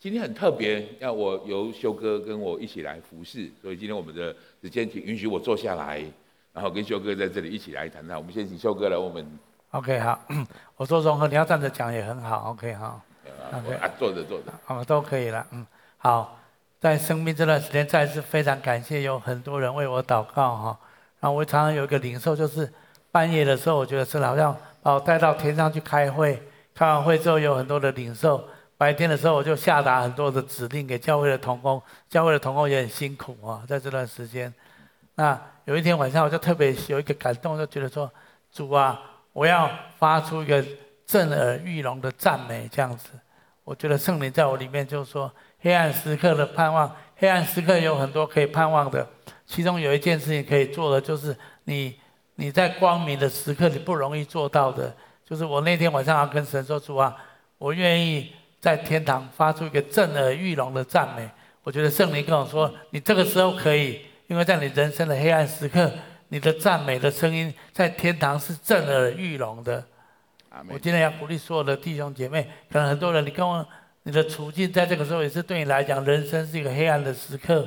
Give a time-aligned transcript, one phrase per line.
[0.00, 4.32] 今天很特别，要我由修哥跟我一起来服侍，所以今天我们的
[4.62, 6.00] 时间请允许我坐下来，
[6.52, 8.16] 然后跟修哥在这里一起来谈谈。
[8.16, 9.26] 我们先请修哥来，我们
[9.72, 10.20] OK 好，
[10.76, 13.00] 我说融合，你要站着讲也很好，OK 好
[13.52, 15.66] ，OK 啊，坐着坐着，好都可以了，嗯，
[15.96, 16.38] 好，
[16.78, 20.78] 在生命这段时间，再次非常感谢有很多人为我祷告哈，
[21.18, 22.72] 然后我常常有一个领受，就是
[23.10, 26.40] 半夜的时候，我觉得是好像把我带到天上去开会，
[26.72, 28.44] 开完会之后有很多的领受。
[28.78, 34.54] 白天的时候，我就下达很多的指令给教会的同工，教会的同工也很辛苦啊，在这段时间。
[35.16, 38.08] 那有一天晚上，我就特别有一个感动，就觉得说
[38.52, 39.68] ：“主啊，我要
[39.98, 40.64] 发出一个
[41.04, 43.10] 震耳欲聋的赞美，这样子。”
[43.64, 49.04] 我觉得圣灵在我里面就是说：“黑暗时刻的盼望，黑暗时刻有很多可以盼望的，
[49.44, 51.98] 其中有一件事情可以做的，就是你
[52.36, 54.94] 你在光明的时刻你不容易做到的，
[55.28, 57.16] 就是我那天晚上要跟神说：‘主啊，
[57.58, 58.32] 我愿意。’”
[58.68, 61.26] 在天堂发出一个震耳欲聋的赞美，
[61.62, 65.90] 我觉得圣灵跟我说，你这个时候可以，因为在你人生的黑暗时刻，
[66.28, 69.82] 你的赞美的声音在天堂是震耳欲聋的。
[70.68, 73.66] 我今天要鼓励所有的弟兄姐妹，可能很多人你跟我，
[74.02, 77.66] 你的处境在这个时候也是对你来讲，人生是一个黑暗的时刻。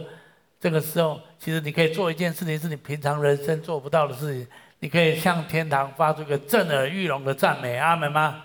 [0.60, 4.48] 这个时候，其实你可以做一件事情，是你平常人生做不到的事情，
[4.82, 8.44] 你可以向天堂发出一个震耳欲聋的赞美，阿门吗？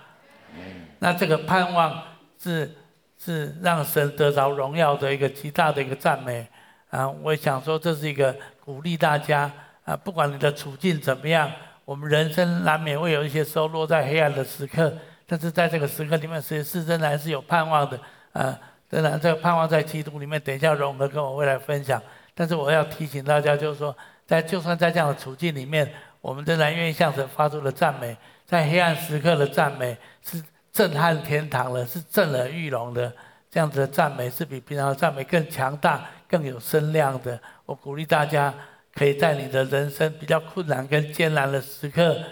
[1.01, 2.03] 那这个盼望。
[2.47, 2.71] 是
[3.19, 6.47] 是让神得着荣耀的一个极大的一个赞美
[6.91, 7.09] 啊！
[7.09, 8.33] 我想说，这是一个
[8.65, 9.51] 鼓励大家
[9.85, 11.51] 啊，不管你的处境怎么样，
[11.85, 17.99] 我们人生难免会有一些时候落在黑暗的时刻，但是在这个时刻里面，是是仍然是有盼望的
[18.33, 18.57] 啊！
[18.91, 22.01] 仍然这个盼望在基督里面，等一下融合跟我未来分享。
[22.33, 30.41] 但是我要提醒大家，就是说，在就算在这样的处境里面，我们仍然愿意向神发出的赞美，在黑暗时刻的赞美是。
[30.77, 33.11] 震撼天堂了，是震耳欲聋的，
[33.51, 37.41] 这样子的赞美是比平常的赞美更强大、更有声量的。
[37.65, 38.53] 我鼓励大家，
[38.93, 42.23] 可以在你的人生比较困难跟艰难的时刻，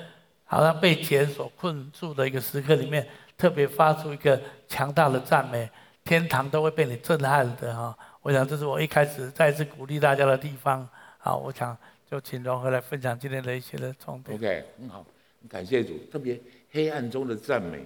[0.44, 4.38] 好像被钱所困住的一个时刻里面，特别发出一个
[4.68, 5.66] 强大的赞美，
[6.04, 7.96] 天堂都会被你震撼的哈。
[8.20, 10.86] 我想这是我一开始再次鼓励大家的地方。
[11.16, 11.74] 好，我想
[12.10, 14.36] 就请融合来分享今天的一些的重点。
[14.36, 15.02] OK，很好，
[15.48, 16.38] 感谢主，特别
[16.70, 17.82] 黑暗中的赞美。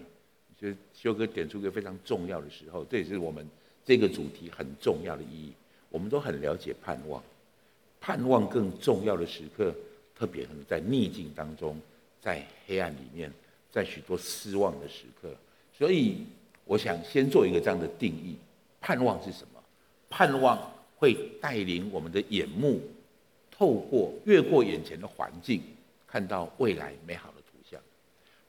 [0.61, 3.47] 就是修哥点出一个非常重要的时候，这也是我们
[3.85, 5.53] 这个主题很重要的意义。
[5.89, 7.23] 我们都很了解盼望，
[8.01, 9.73] 盼望更重要的时刻，
[10.15, 11.81] 特别可能在逆境当中，
[12.21, 13.33] 在黑暗里面，
[13.71, 15.33] 在许多失望的时刻。
[15.73, 16.27] 所以，
[16.65, 18.37] 我想先做一个这样的定义：
[18.81, 19.63] 盼望是什么？
[20.11, 20.59] 盼望
[20.97, 22.81] 会带领我们的眼目，
[23.51, 25.63] 透过越过眼前的环境，
[26.07, 27.81] 看到未来美好的图像。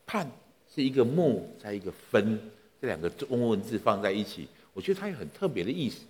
[0.07, 0.27] 盼。
[0.73, 2.39] 是一个木，再一个分，
[2.79, 6.05] 这两个中文字放在一起，我觉得它有很特别的意思。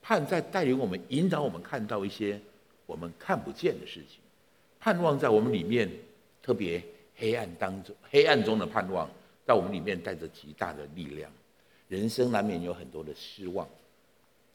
[0.00, 2.38] 盼在带领我们，引导我们看到一些
[2.86, 4.20] 我们看不见的事情。
[4.78, 5.90] 盼望在我们里面，
[6.42, 6.82] 特别
[7.16, 9.08] 黑暗当中，黑暗中的盼望，
[9.46, 11.30] 在我们里面带着极大的力量。
[11.88, 13.66] 人生难免有很多的失望，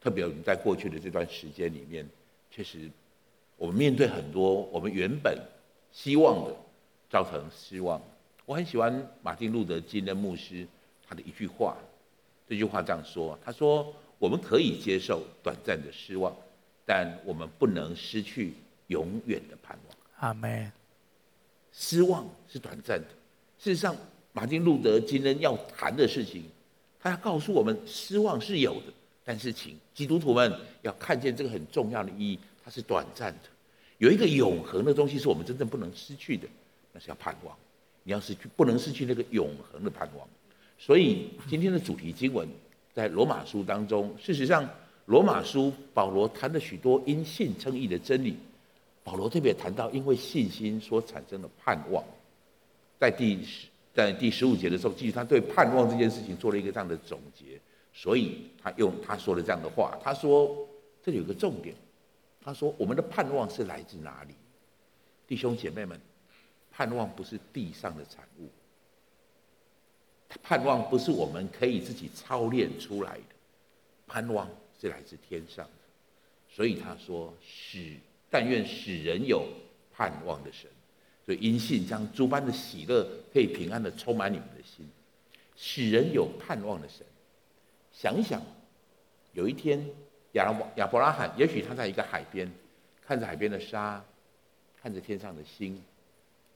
[0.00, 2.08] 特别我们在过去的这段时间里面，
[2.50, 2.88] 确实
[3.56, 5.36] 我们面对很多我们原本
[5.92, 6.56] 希望的，
[7.10, 8.00] 造成失望。
[8.50, 10.66] 我很喜欢马丁路德金的牧师
[11.08, 11.76] 他的一句话，
[12.48, 16.34] 这句话这样说：他说，我们可以接受短暂的失望，
[16.84, 18.54] 但我们不能失去
[18.88, 19.96] 永远的盼望。
[20.16, 20.72] 阿门。
[21.72, 23.06] 失望是短暂的。
[23.56, 23.96] 事实上，
[24.32, 26.42] 马丁路德金恩要谈的事情，
[26.98, 28.92] 他要告诉我们，失望是有的，
[29.24, 30.52] 但是请基督徒们
[30.82, 33.48] 要看见这个很重要的意义，它是短暂的。
[33.98, 36.48] 有一个永恒的东西是我们真正不能失去的，
[36.92, 37.56] 那是要盼望。
[38.02, 40.26] 你要失去，不能失去那个永恒的盼望。
[40.78, 42.48] 所以今天的主题经文
[42.94, 44.14] 在罗马书当中。
[44.18, 44.68] 事实上，
[45.04, 48.36] 罗马书保罗谈了许多因信称义的真理。
[49.04, 52.02] 保罗特别谈到因为信心所产生的盼望，
[52.98, 57.60] 在第十在第十五节的时候，其实他对盼望这件事情做了一个这样的总结。
[57.92, 60.56] 所以他用他说了这样的话，他说
[61.02, 61.74] 这里有个重点，
[62.42, 64.34] 他说我们的盼望是来自哪里？
[65.26, 66.00] 弟兄姐妹们。
[66.80, 68.48] 盼望不是地上的产物，
[70.42, 73.34] 盼望不是我们可以自己操练出来的，
[74.06, 74.48] 盼望
[74.80, 75.72] 是来自天上的。
[76.48, 77.98] 所以他说：“使
[78.30, 79.46] 但愿使人有
[79.92, 80.70] 盼望的神，
[81.26, 84.88] 所以因信将诸般的喜乐可以平安的充满你们的心，
[85.56, 87.04] 使人有盼望的神。
[87.92, 88.40] 想一想，
[89.34, 89.84] 有一天
[90.32, 92.50] 亚亚伯拉罕，也许他在一个海边，
[93.02, 94.02] 看着海边的沙，
[94.80, 95.78] 看着天上的星。”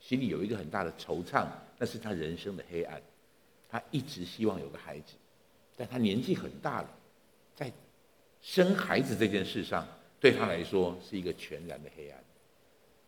[0.06, 1.46] 心里有一个很大的惆怅，
[1.78, 3.00] 那是他人生的黑暗。
[3.70, 5.14] 他一直希望有个孩子，
[5.78, 6.88] 但他年纪很大了，
[7.56, 7.72] 在
[8.42, 9.88] 生孩子这件事上，
[10.20, 12.22] 对他来说是一个全然的黑暗。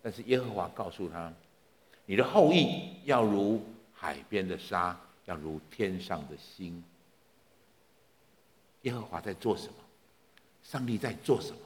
[0.02, 1.30] 但是耶和华告诉他
[2.06, 6.82] ：“你的后裔要如海边的沙，要如天上的星。”
[8.82, 9.74] 耶和华在做什么？
[10.62, 11.58] 上帝在做什么？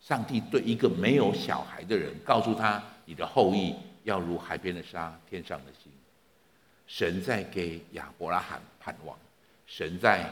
[0.00, 5.90] 上帝对一个没有小孩的人告诉他：“你的后裔要如海边的沙，天上的星。”
[6.86, 9.16] 神在给亚伯拉罕盼望，
[9.66, 10.28] 神在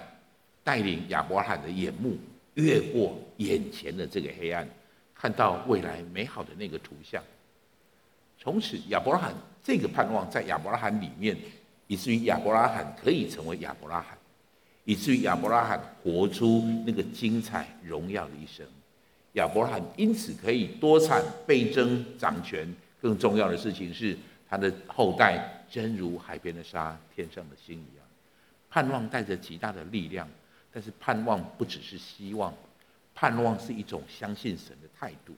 [0.62, 2.19] 带领亚伯拉罕的眼目
[2.55, 4.69] 越过眼前的这个黑暗，
[5.14, 7.22] 看到未来美好的那个图像。
[8.38, 11.37] 从此，亚伯拉罕这个盼望在亚伯拉罕里面，
[11.87, 14.19] 以至于亚伯拉罕可以成为亚伯拉罕，
[14.84, 18.67] 以至于亚伯拉罕活出那个精彩荣耀的一生。
[19.34, 24.17] 亚伯拉罕因此可以多产倍增掌权，更重要的事情是
[24.49, 28.06] 他的后代真如海边的沙、天上的星一样。
[28.69, 30.29] 盼望带着极大的力量，
[30.73, 32.55] 但是盼望不只是希望，
[33.14, 35.35] 盼望是一种相信神的态度。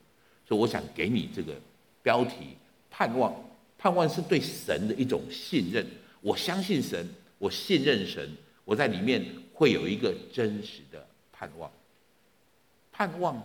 [0.46, 1.54] 所以我想给你这个
[2.02, 2.56] 标题：
[2.90, 3.34] 盼望。
[3.78, 5.84] 盼望是对神的一种信任。
[6.20, 7.04] 我相信神，
[7.38, 8.30] 我信任神，
[8.64, 11.68] 我在里面会有一个真实的盼望。
[12.92, 13.36] 盼望。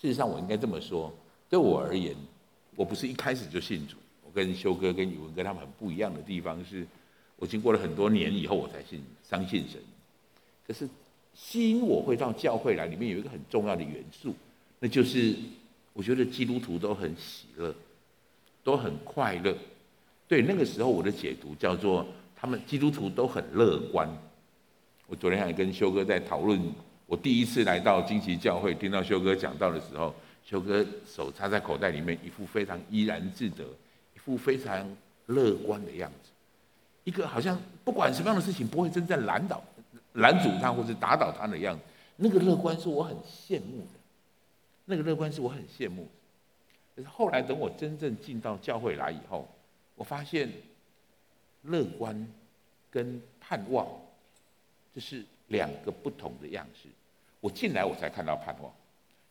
[0.00, 1.14] 事实上，我应该这么说：
[1.48, 2.16] 对我而言，
[2.76, 3.96] 我不是一开始就信主。
[4.24, 6.86] 我跟修哥、跟宇文跟他们很不一样的地方是，
[7.36, 9.80] 我经过了很多年以后，我才信、相信神。
[10.66, 10.88] 可是
[11.34, 14.34] 吸引我会到教会来，里面有一个很重要的元素，
[14.80, 15.36] 那就是
[15.92, 17.74] 我觉得基督徒都很喜乐，
[18.62, 19.56] 都很快乐。
[20.26, 24.08] 对，那个时候我的解读叫做，他们基督徒都很乐观。
[25.06, 26.60] 我昨天还跟修哥在讨论。
[27.06, 33.64] 我第一次来到惊奇教会，听到修哥讲到的时候，修哥手插在口袋里面，一副非常怡然自得，
[34.14, 34.86] 一副非常
[35.26, 36.30] 乐观的样子，
[37.04, 39.62] 一个好像不管什么样的事情不会真正拦倒、
[40.14, 41.82] 拦阻他或者打倒他的样子。
[42.16, 43.98] 那个乐观是我很羡慕的，
[44.84, 46.10] 那个乐观是我很羡慕的。
[46.96, 49.48] 可是后来等我真正进到教会来以后，
[49.94, 50.52] 我发现
[51.62, 52.28] 乐观
[52.90, 53.86] 跟盼望
[54.94, 55.24] 这是。
[55.48, 56.88] 两个不同的样式，
[57.38, 58.72] 我进来我才看到盼望，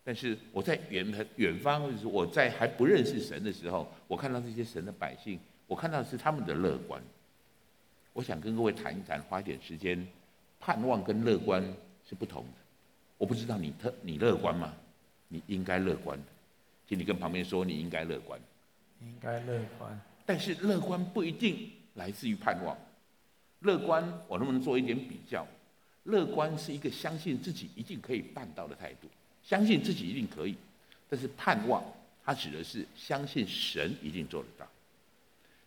[0.04, 7.02] 但是我在远远方，就是我在还不认识神的时候，我看到这些神的百姓，我看到的是他们的乐观。
[8.12, 10.06] 我想跟各位谈一谈，花一点时间，
[10.60, 11.64] 盼望跟乐观
[12.08, 12.52] 是不同的。
[13.18, 14.74] 我不知道你特你乐观吗？
[15.30, 16.20] 你应该乐观，
[16.88, 18.40] 请你跟旁边说你应该乐观，
[19.02, 20.00] 应该乐观。
[20.26, 22.78] 但是乐观不一定来自于盼望，
[23.62, 25.48] 乐观我能不能做一点比较？
[26.04, 29.08] 乐观是一个相信自己一定可以办到的态度，
[29.44, 30.56] 相信自己一定可以。
[31.10, 31.84] 但是盼望，
[32.24, 34.68] 它指的是相信神一定做得到。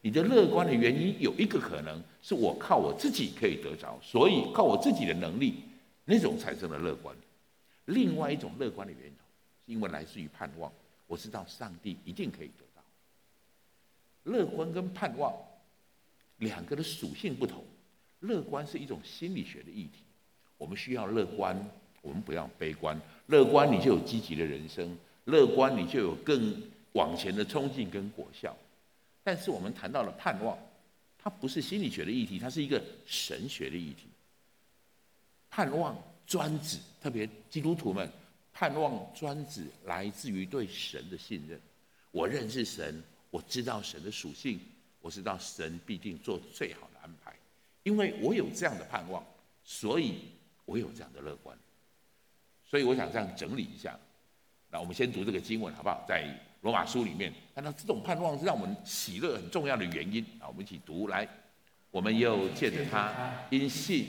[0.02, 5.56] 你的乐观的原因有一个可能是我靠我自己可以得着，所以靠我自己的能力，
[6.04, 7.14] 那种产生了乐观。
[7.86, 9.24] 另外一种乐观的源头，
[9.66, 10.72] 是因为来自于盼望，
[11.06, 12.82] 我知道上帝一定可以得到。
[14.24, 15.32] 乐观跟盼望
[16.38, 17.64] 两个的属性不同，
[18.20, 20.02] 乐观是一种心理学的议题。
[20.58, 21.56] 我们需要乐观，
[22.06, 22.98] 我们不要悲观。
[23.26, 24.86] 乐观，你就有积极的人生；
[25.24, 26.62] 乐观，你就有更
[26.92, 28.56] 往前的冲劲跟果效。
[29.24, 30.56] 但是我们谈到了盼望，
[31.18, 34.06] 它不是心理学的议题，它是一个神学的议题。
[35.50, 38.08] 盼望专指，特别基督徒们，
[38.52, 41.60] 盼望专指来自于对神的信任。
[42.12, 44.60] 我认识神，我知道神的属性，
[45.00, 47.34] 我知道神必定做最好的安排，
[47.82, 49.26] 因为我有这样的盼望，
[49.64, 50.20] 所以。
[50.66, 51.56] 我有这样的乐观，
[52.66, 53.98] 所以我想这样整理一下。
[54.70, 56.04] 那我们先读这个经文好不好？
[56.08, 56.28] 在
[56.62, 60.48] 罗马书里面看到这种盼望是让我们喜乐很重要的原因啊。
[60.48, 61.26] 我们一起读来，
[61.90, 63.12] 我们又借着他
[63.50, 64.08] 因信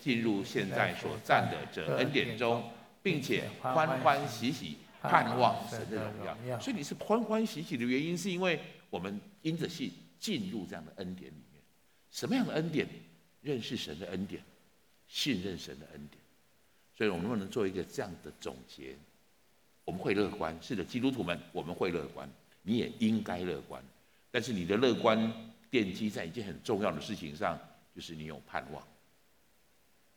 [0.00, 2.64] 进入现在所站的这恩典中，
[3.02, 6.58] 并且欢欢喜喜盼望神的荣耀。
[6.58, 11.62] 所以你是欢欢喜喜的原因，是因为我们因着信进入这样的恩典里面。
[12.10, 12.88] 什么样的恩典？
[13.42, 14.42] 认识神的恩典。
[15.06, 16.20] 信任神的恩典，
[16.98, 18.96] 所以我们能不能做一个这样的总结？
[19.84, 22.28] 我们会乐观，是的，基督徒们，我们会乐观，
[22.62, 23.80] 你也应该乐观。
[24.32, 25.16] 但是你的乐观
[25.70, 27.56] 奠基在一件很重要的事情上，
[27.94, 28.82] 就是你有盼望。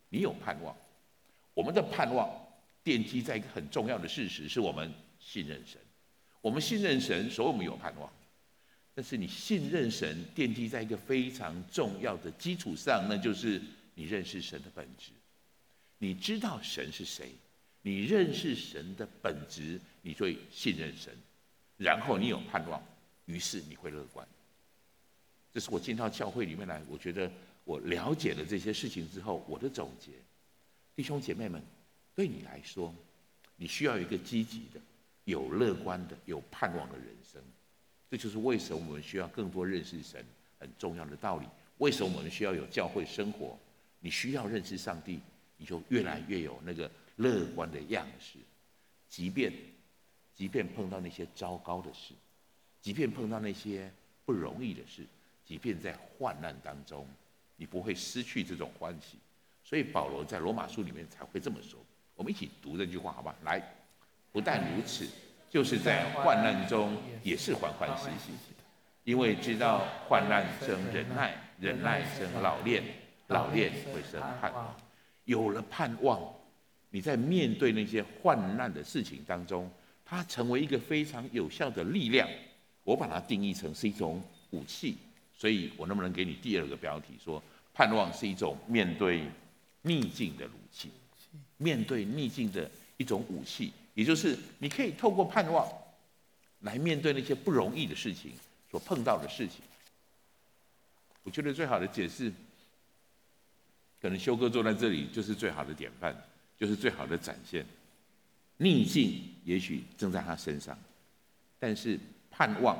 [0.08, 0.76] 你有盼望，
[1.54, 2.28] 我们的盼望
[2.84, 5.80] 奠基在一个很重要的事实，是我们信任神。
[6.40, 8.12] 我们信任神，所以我们有盼望。
[8.92, 13.62] 但是你信任神奠基在一个非常重要的基础上，那就是。
[13.94, 15.10] 你认识神的本质，
[16.02, 17.30] 你知道神是谁，
[17.80, 21.16] 你认识神的本质，你会信任神，
[21.76, 22.82] 然后你有盼望，
[23.26, 24.26] 于是你会乐观。
[25.54, 27.30] 这是我进到教会里面来，我觉得
[27.62, 30.10] 我了解了这些事情之后，我的总结。
[30.96, 31.62] 弟兄姐妹们，
[32.16, 32.92] 对你来说，
[33.54, 34.80] 你需要一个积极的、
[35.22, 37.40] 有乐观的、有盼望的人生。
[38.10, 40.24] 这就是为什么我们需要更多认识神
[40.58, 41.46] 很重要的道理。
[41.78, 43.56] 为什么我们需要有教会生活？
[44.00, 45.20] 你需要认识上帝，
[45.56, 48.38] 你就越来越有那个乐观的样式。
[49.08, 49.52] 即便，
[50.34, 52.14] 即便碰到那些糟糕的事，
[52.80, 53.92] 即便碰到那些
[54.24, 55.04] 不容易的事，
[55.44, 57.06] 即便在患难当中，
[57.56, 59.18] 你不会失去这种欢喜。
[59.64, 61.78] 所以保罗在罗马书里面才会这么说。
[62.14, 63.34] 我们一起读这句话，好吧？
[63.44, 63.62] 来，
[64.32, 65.08] 不但如此，
[65.50, 68.32] 就是在患难中也是欢欢喜喜，
[69.04, 72.82] 因为知道患难生忍耐，忍耐生老练，
[73.28, 74.74] 老练会生盼望。
[75.24, 76.20] 有了盼望，
[76.90, 79.70] 你在面对那些患难的事情当中，
[80.04, 82.28] 它成为一个非常有效的力量。
[82.84, 84.96] 我把它定义成是一种武器。
[85.34, 87.42] 所以我能不能给你第二个标题说，
[87.74, 89.24] 盼望是一种面对
[89.82, 90.88] 逆境的武器，
[91.56, 95.68] 面对逆境的一种武器，也就是你可以透过盼望
[96.60, 98.30] 来面对那些不容易的事情
[98.70, 99.62] 所碰到的事情。
[101.24, 102.32] 我觉得最好的解释，
[104.02, 106.14] 可能修哥坐在这里就是最好的典范，
[106.58, 107.64] 就是最好的展现。
[108.56, 110.76] 逆境也许正在他身上，
[111.58, 111.98] 但是
[112.30, 112.76] 盼望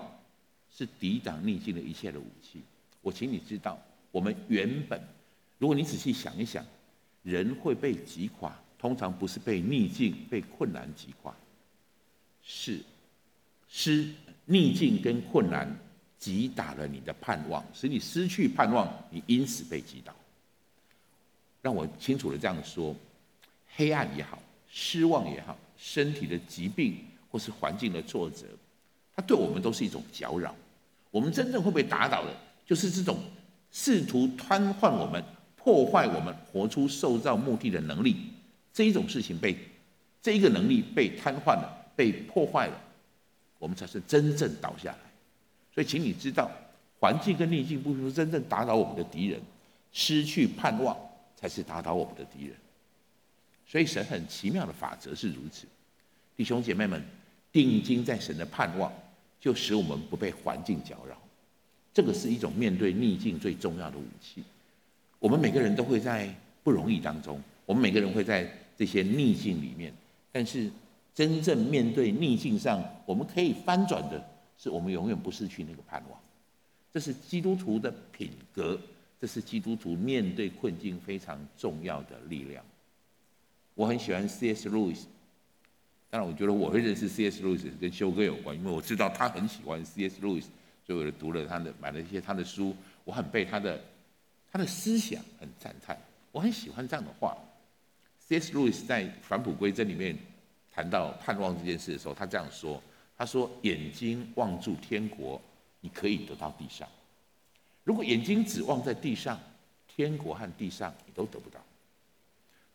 [0.77, 2.61] 是抵挡逆境的一切的武器。
[3.01, 5.01] 我请你知道，我们原本，
[5.59, 6.63] 如果你仔细想一想。
[7.25, 11.33] 人会被击垮，通常不是被逆境、被困难击垮，
[12.43, 12.81] 是
[13.69, 14.13] 失
[14.45, 15.73] 逆境跟困难
[16.19, 20.13] 击打了你的盼望，使你失去盼望，你因此被击倒。
[21.63, 22.95] 让我清楚的这样说：
[23.75, 24.39] 黑暗也好，
[24.69, 26.99] 失望也好，身体的疾病
[27.31, 28.45] 或是环境的挫折，
[29.17, 30.55] 它对我们都是一种搅扰。
[31.11, 32.31] 我们真正会被打倒的，
[32.67, 33.17] 就是这种
[33.71, 35.25] 试图瘫痪我们。
[35.65, 38.17] 破坏我们活出受造目的的能力，
[38.73, 39.57] 这一种事情被
[40.21, 42.75] 这一个能力被瘫痪了，被破坏了，
[43.61, 44.99] 我们才是真正倒下来。
[45.73, 46.51] 所以，请你知道，
[46.99, 49.41] 环境跟逆境不是真正打倒我们的敌人，
[49.93, 50.97] 失去盼望
[51.43, 52.55] 才是打倒我们的敌人。
[53.67, 55.67] 所以，神很奇妙的法则是如此。
[56.37, 57.03] 弟兄姐妹们，
[57.51, 58.93] 定睛在神的盼望，
[59.41, 61.21] 就使我们不被环境搅扰。
[61.93, 64.45] 这个是一种面对逆境最重要的武器。
[65.19, 66.33] 我们每个人都会在
[66.63, 69.93] 不容易当中，我们每个人会在这些逆境里面，
[70.31, 70.71] 但是
[71.13, 74.25] 真正面对逆境上，我们可以翻转的
[74.57, 76.21] 是，我们永远不失去那个盼望。
[76.93, 78.79] 这是基督徒的品格，
[79.23, 82.65] 这是基督徒面对困境非常重要的力量。
[83.75, 84.69] 我很喜欢 C.S.
[84.69, 85.05] Lewis，
[86.11, 87.41] 当然，我觉得我会认识 C.S.
[87.41, 90.21] Lewis 跟修哥有关，因为我知道他很喜欢 C.S.
[90.21, 90.47] Lewis，
[90.85, 92.75] 所以我就读了他的，买了一些他的书，
[93.05, 93.81] 我很被他的。
[94.51, 95.97] 他的思想很赞叹，
[96.33, 97.39] 我很喜欢这样的话。
[98.19, 98.53] C.S.
[98.53, 100.19] Lewis 在《返璞归真》里面
[100.73, 102.83] 谈到盼望这件事的时候，他这样说
[103.17, 105.41] ：“他说，眼睛望住天国，
[105.81, 106.89] 你可以得到地上；
[107.85, 109.41] 如果眼睛只望在地上，
[109.89, 111.61] 天国和地上你都得不到。”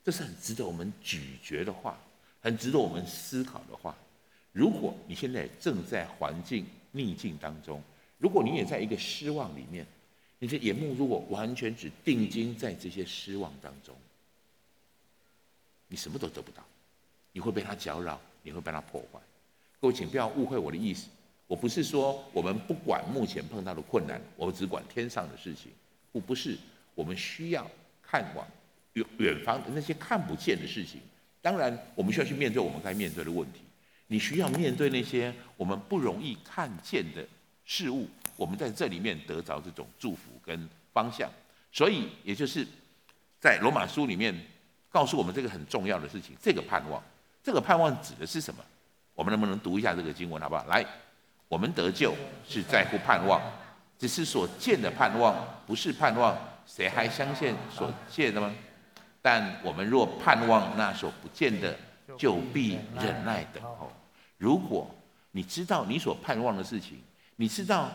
[0.03, 1.99] 这是很值得我们咀嚼的话，
[2.41, 3.95] 很值得我们思考的话。
[4.53, 7.81] 如果你现在正在环境逆境当中，
[8.17, 9.85] 如果你也在一个失望里面，
[10.39, 13.95] 你的眼目如果完全只定睛在这些失望当中，
[15.87, 16.63] 你什么都得不到，
[17.33, 19.19] 你会被它搅扰，你会被它破坏。
[19.81, 21.07] 各位，请不要误会我的意思，
[21.47, 25.71] 我不是说我们不管目前碰到的困难，我们只管天上的事情。
[26.11, 26.57] 不，不是，
[26.93, 27.65] 我们需要
[28.01, 28.45] 看往
[28.93, 30.99] 远远方的那些看不见的事情。
[31.41, 33.61] 当然，我们需要去面对我们该面对的问题。
[34.07, 37.25] 你需要面对那些我们不容易看见的
[37.65, 38.07] 事物。
[38.35, 41.29] 我们在这里面得着这种祝福跟方向，
[41.71, 42.65] 所以也就是
[43.39, 44.33] 在罗马书里面
[44.89, 47.03] 告诉我们这个很重要的事情，这个盼望，
[47.43, 48.63] 这个盼望指的是什么？
[49.15, 50.65] 我们能不能读一下这个经文，好不好？
[50.65, 50.85] 来，
[51.47, 52.13] 我们得救
[52.47, 53.41] 是在乎盼望，
[53.97, 55.35] 只是所见的盼望
[55.65, 58.53] 不是盼望，谁还相信所见的吗？
[59.21, 61.75] 但我们若盼望那所不见的，
[62.17, 63.91] 就必忍耐等候。
[64.37, 64.89] 如果
[65.31, 67.01] 你知道你所盼望的事情，
[67.35, 67.91] 你知道。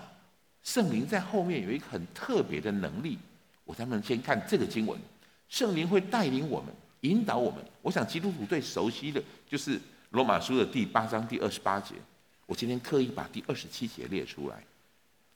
[0.64, 3.18] 圣灵在后面有一个很特别的能力，
[3.64, 4.96] 我咱们先看这个经文，
[5.48, 7.58] 圣灵会带领我们，引导我们。
[7.80, 9.80] 我想基督徒最熟悉的就是
[10.10, 11.96] 罗马书的第八章第二十八节，
[12.52, 14.62] 我今天刻意把第二十七节列出来。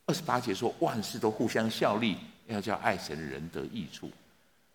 [0.04, 4.11] 二十八节说万事都互相效力，要叫爱神的人得益处。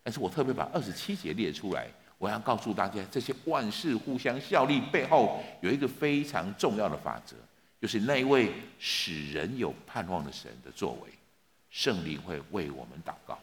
[0.02, 1.86] 但是我特别把二十七节列出来，
[2.18, 7.36] 我要告诉大家，这些万事互相效力背后有一个非常重要的法则。
[7.80, 11.10] 就是那一位使人有盼望的神的作为，
[11.70, 13.38] 圣灵会为我们祷告，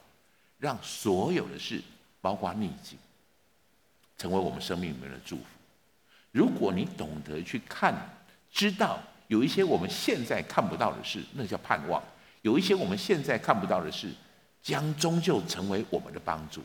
[0.58, 1.82] 让所有的事，
[2.20, 3.00] 包括逆境，
[4.18, 5.44] 成为我们生命里面的祝福。
[6.34, 7.96] 如果你懂得去看，
[8.52, 12.02] 知道有一些我们现在看不到的事，那叫盼望；
[12.42, 14.10] 有一些我们现在看不到的事，
[14.62, 16.62] 将终究成为我们的帮助。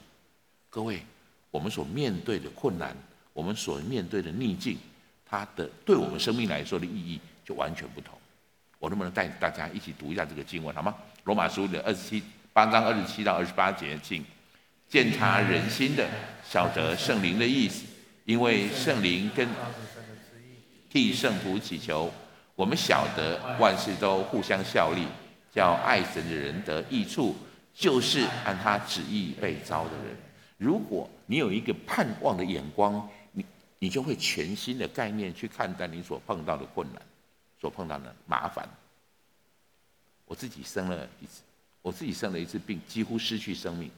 [0.71, 1.03] 各位，
[1.51, 2.97] 我们所面对的困难，
[3.33, 4.79] 我们所面对的逆境，
[5.25, 8.19] 它的对我们生命来说的意义就完全不同。
[8.79, 10.95] 我能不能带大家一起读一下这个经文，好吗？
[11.25, 12.23] 罗马书的二十七
[12.53, 14.25] 八章二十七到二十八节，请
[14.89, 16.09] 鉴察人心的，
[16.47, 17.85] 晓得圣灵的意思，
[18.25, 19.49] 因为圣灵跟
[20.95, 22.09] 替圣徒祈求，
[22.55, 25.05] 我们晓得万事都互相效力，
[25.53, 27.35] 叫爱神的人得益处，
[27.75, 30.17] 就是按他旨意被召的人。
[30.57, 33.45] 如果你有一个盼望的眼光，你
[33.81, 37.03] 你就会全新的概念去看待你所碰到的困难，
[37.61, 38.69] 所碰到的麻烦。
[40.27, 41.43] 我自己生了一次，
[41.83, 43.91] 我自己生了一次病，几乎失去生命。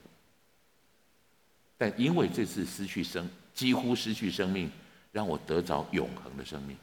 [1.76, 4.72] 但因为这次失去生，几乎失去生命，
[5.12, 6.74] 让我得着永恒的生命。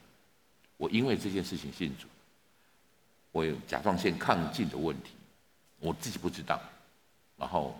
[0.77, 2.08] 我因为这件事情信主，
[3.32, 5.12] 我有甲状腺亢进的问题，
[5.80, 6.62] 我自己不知道。
[7.38, 7.80] 然后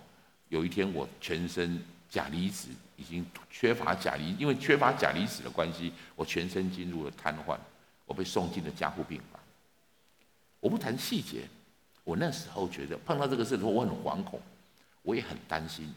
[0.50, 7.58] 有一天我全身钾离子已经缺乏钾离，因为缺乏钾离子的关系，我全身进入了瘫痪，
[8.06, 9.40] 我被送进了加护病房。
[10.60, 11.48] 我不谈细节，
[12.04, 14.42] 我那时候觉得碰到这个事的时候，我很惶恐，
[15.02, 15.94] 我也很担心。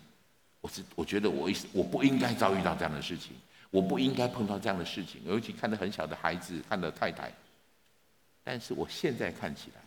[0.61, 3.33] 我是我觉得我我不应该遭遇到这样的事情，
[3.71, 7.33] 我不应该碰到这样的事情，尤其看到很小的孩子，看到太太。
[8.43, 9.81] 但是我现在看起来，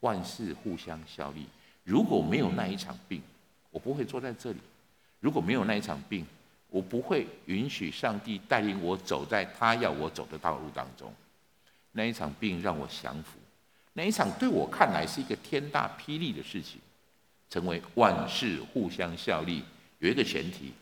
[0.00, 1.46] 万事互相效力。
[1.84, 3.22] 如果没有那一场病，
[3.70, 4.58] 我不会坐在这里；
[5.20, 6.26] 如果没有那一场病，
[6.68, 11.14] 我不会允许上帝带领我走在他要我走的道路当中。
[11.92, 13.38] 那一场病让我降服。
[13.92, 16.80] 那一场对我看来是一个天大霹雳的事情，
[17.48, 19.62] 成为万事互相效力，
[20.00, 20.72] 有一个前提，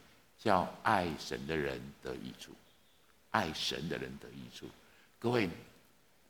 [0.45, 2.53] 叫爱神的人得益处，
[3.31, 4.69] 爱神的人得益处。
[5.19, 5.49] 各位，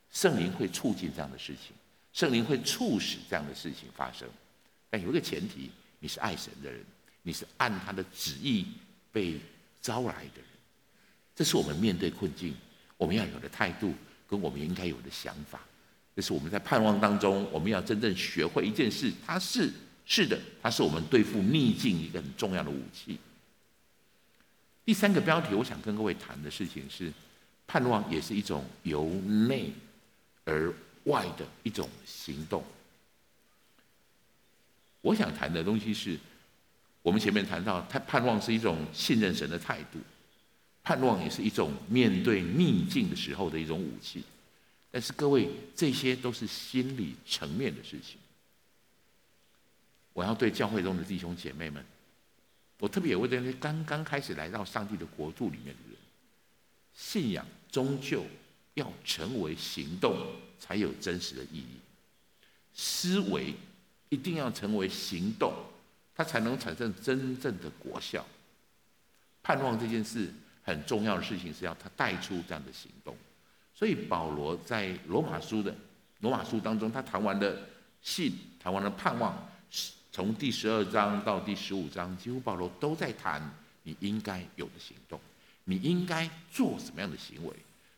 [0.09, 1.75] 圣灵会促进这样的事情，
[2.13, 4.25] 圣灵会促使这样的事情发生，
[4.89, 6.81] 但有一个前提，你是爱神的人，
[7.23, 8.67] 你是按他的旨意
[9.11, 9.37] 被
[9.81, 10.45] 招来的人，
[11.35, 12.55] 这是我们面对困境
[12.95, 13.93] 我们要有的态度，
[14.29, 15.59] 跟我们应该有的想法。
[16.15, 19.69] 这是我们在盼望当中，我们要真正学会一件事，它是
[20.05, 23.19] 是的，它是我们对付逆境一个很重要的武器。
[24.85, 27.11] 第三个标题，我想跟各位谈的事情是，
[27.65, 29.05] 盼望也是一种由
[29.49, 29.73] 内
[30.43, 30.71] 而
[31.05, 32.63] 外的一种行动。
[35.01, 36.19] 我想谈的东西是，
[37.01, 39.99] 我们前面谈到，他盼望是一种信任神的态度，
[40.83, 44.23] 盼望也是一种面对逆境的时候的一种武器。
[44.91, 48.17] 但是各位，这些都是心理层面的事情。
[50.13, 51.83] 我要对教会中的弟兄姐妹们，
[52.79, 55.97] 我特别也为这些刚刚开始来到上帝的国度里面的人，
[56.93, 58.23] 信仰终究
[58.73, 60.17] 要成为行动，
[60.59, 61.79] 才有真实的意义。
[62.73, 63.53] 思维
[64.09, 65.53] 一定要成为行动，
[66.13, 68.25] 它才能产生真正的果效。
[69.41, 70.29] 盼望这件事
[70.63, 73.15] 很重要的事情，是要他带出这样的行动。
[73.73, 75.73] 所以保罗在罗马书的
[76.19, 77.57] 罗马书当中，他谈完了
[78.01, 79.49] 信，谈完了盼望，
[80.15, 85.19] 从第十二章到第十五章，几乎保罗都在谈你应该有的行动，
[85.65, 87.53] 你应该做什么样的行为。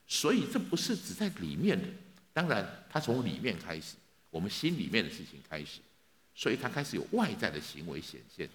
[0.08, 1.88] 所以这不是只在里面的，
[2.34, 3.94] 当然他从里面开始，
[4.32, 5.80] 我们心里面的事情开始，
[6.34, 8.50] 所以他开始有外在的行为显现。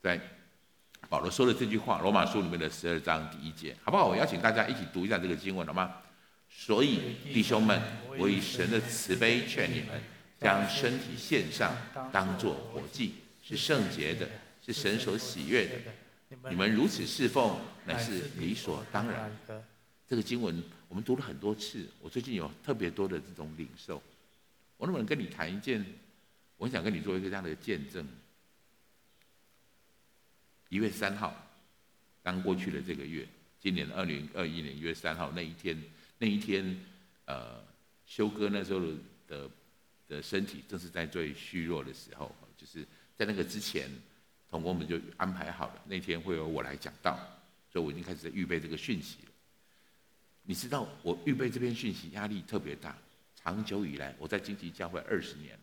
[0.00, 0.20] 在
[1.08, 4.06] 保罗说的这句话，罗马书里面的十二章第一节，好不好？
[4.06, 5.96] 我邀请大家一起读一下这个经文，好吗？
[6.48, 7.82] 所以，弟兄们，
[8.16, 10.00] 我以神的慈悲劝你们，
[10.42, 11.76] 将身体献上，
[12.12, 14.28] 当作活祭，是圣洁的，
[14.64, 15.78] 是神所喜悦的。
[16.50, 19.30] 你们如此侍奉，乃是理所当然。
[20.08, 24.02] 这个经文我们读了很多次，我最近有特别多的这种领受。
[24.76, 25.84] 我能不能跟你谈一件？
[26.56, 28.06] 我想跟你做一个这样的见证。
[30.68, 31.34] 一月三号，
[32.22, 33.26] 刚过去的这个月，
[33.60, 35.80] 今年二零二一年一月三号那一天。
[36.18, 36.78] 那一天，
[37.24, 37.62] 呃，
[38.06, 38.80] 修哥那时候
[39.26, 39.50] 的
[40.08, 42.86] 的身体正是在最虚弱的时候，就是
[43.16, 43.88] 在那个之前，
[44.50, 47.18] 同工们就安排好了，那天会由我来讲道，
[47.72, 49.32] 所以我已经开始在预备这个讯息了。
[50.44, 52.96] 你知道，我预备这篇讯息压力特别大，
[53.36, 55.58] 长久以来我在荆棘教会二十年，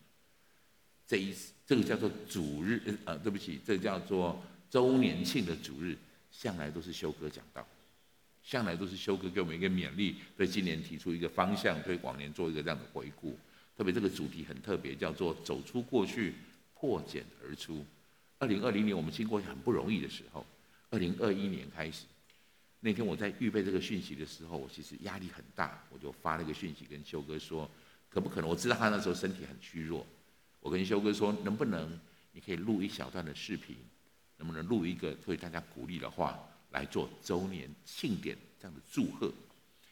[1.06, 5.96] 这一次这个叫做主日，呃，对不起，这个叫做周年庆的主日，
[6.30, 7.66] 向来都是修哥讲道。
[8.42, 13.38] 向来都是修哥给我们一个勉励，对今年提出一个方向，对往年做一个这样的回顾。
[13.80, 16.34] 特别这个主题很特别，叫做“走出过去，
[16.74, 17.82] 破茧而出”。
[18.38, 20.44] 二零二零年我们经过很不容易的时候，
[20.90, 22.04] 二零二一年开始，
[22.80, 27.66] 那天我在预备这个讯息的时候，我其实压力很大，我就发了个讯息跟修哥说，
[28.10, 28.50] 可不可能？
[28.50, 30.06] 我知道他那时候身体很虚弱，
[30.60, 31.98] 我跟修哥说，能不能
[32.32, 33.74] 你可以录一小段的视频，
[34.36, 36.38] 能不能录一个对大家鼓励的话，
[36.72, 39.32] 来做周年庆典这样的祝贺？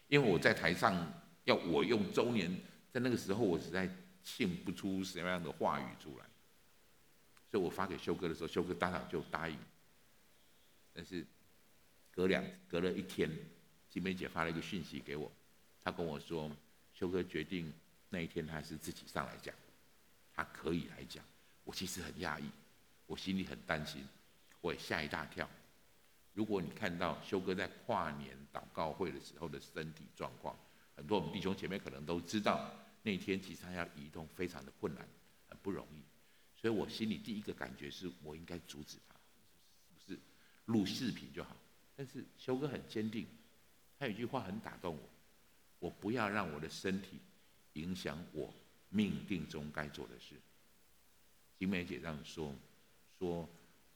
[0.09, 1.11] 因为我在台上
[1.45, 2.55] 要我用周年，
[2.99, 3.89] 在那个时候我实在
[4.25, 6.27] 信不出什么样的话语出来，
[7.49, 9.57] 所以我发给修哥的时候，修哥当场就答应。
[10.93, 11.25] 但是
[12.11, 13.31] 隔两隔了一天，
[13.89, 15.31] 金梅姐发了一个讯息给我，
[15.81, 16.51] 她跟我说，
[16.93, 17.73] 修哥决定
[18.09, 19.55] 那一天他是自己上来讲，
[20.35, 21.25] 他可以来讲。
[21.63, 22.51] 我其实很讶异，
[23.07, 24.05] 我心里很担心，
[24.61, 25.49] 我也吓一大跳。
[26.35, 30.59] 如果你看到修哥在跨年祷告会的时候的身体状况，
[30.97, 32.69] 很多我们弟兄姐妹可能都知道，
[33.09, 35.09] 那天其实他要移动非常的困难，
[35.49, 36.03] 很不容易。
[36.61, 39.15] 所以我心里第一个感觉是我应该阻止他。
[40.07, 40.19] 是
[40.67, 41.57] 录视频就好，
[41.97, 43.27] 但是修哥很坚定，
[43.99, 45.09] 他有句话很打动我：
[45.79, 47.19] 我不要让我的身体
[47.73, 48.53] 影响我
[48.91, 50.35] 命定中该做的事。
[51.59, 52.55] 金梅姐这样说，
[53.19, 53.49] 说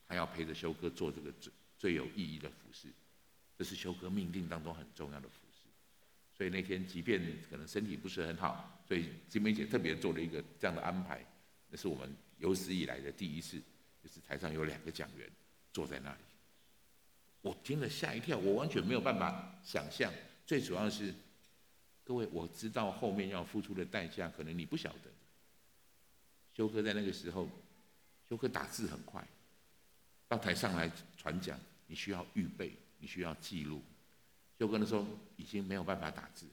[0.08, 2.88] 她要陪着修哥做这个最最有意义的服事，
[3.58, 5.28] 这是修哥命定当中很重要的。
[6.42, 11.24] 所以那天即便可能身体不是很好，所以金梅姐特别做了一个这样的安排，
[11.68, 13.62] 那是我们有史以来的第一次，
[14.02, 15.30] 就是台上有两个讲员
[15.72, 16.18] 坐在那里。
[17.42, 20.12] 我听了吓一跳，我完全没有办法想象。
[20.44, 21.14] 最主要是，
[22.02, 25.12] 各位，我知道后面要付出的代价，可能你不晓得。
[26.56, 27.48] 修哥在那个时候，
[28.28, 29.24] 修哥打字很快，
[30.26, 33.80] 到台上来传讲，你需要预备，你需要记录。
[34.58, 36.46] 修哥那时候已经没有办法打字。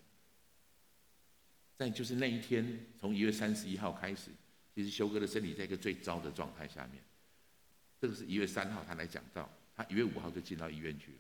[1.78, 4.32] 但就是那一天，从一月三十一号开始，
[4.76, 7.04] 其实修哥的身体在一个最糟的状态下面。
[8.02, 9.50] 这个是一月三号他来讲到。
[9.76, 11.20] 他一月五号就进到医院去了，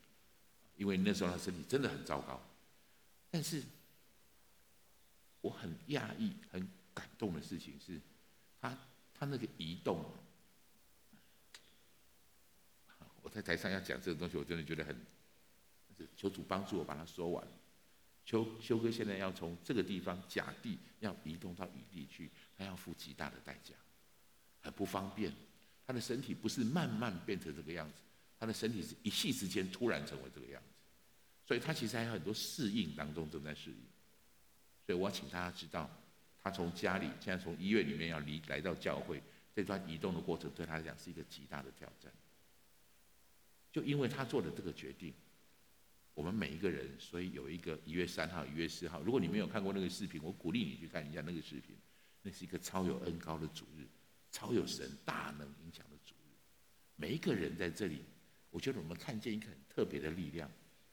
[0.76, 2.42] 因为那时候他身体真的很糟糕。
[3.32, 3.64] 但是
[5.40, 8.02] 我很讶异、很感动的事情是，
[8.60, 8.78] 他
[9.14, 10.04] 他那个移动，
[13.22, 14.94] 我在台上要讲这个东西，我真的觉得很，
[16.16, 17.48] 求主帮助我把它说完。
[18.26, 23.74] 修修哥现在要从这个地方甲地要移动到乙地去，他要付极大的代价，
[24.62, 25.34] 很不方便。
[25.88, 27.96] 他的身体不是慢慢变成这个样子。
[28.40, 30.68] 他的身体是一夕之间突然成为这个样子，
[31.46, 33.78] 所以他其实还有很多适应当中正在适应。
[34.86, 35.90] 所以我要请大家知道，
[36.42, 39.22] 他从家里现在从医院里面要离来到教会，
[39.56, 42.12] 这段移动的过程对他来讲是一个极大的挑战。
[43.72, 45.14] 就因为他做的这个决定，
[46.14, 49.02] 我们每一个人，所以有一个一月三号、一月四号。
[49.02, 51.76] 如果你没有看过那个视频，我鼓励你去看一下那个视频。
[52.22, 53.88] 那是一个超有恩膏的主日，
[54.32, 56.36] 超有神大能影响的主日。
[56.96, 58.04] 每一个人在这里。
[58.52, 60.50] 我觉得我们看见一个很特别的力量，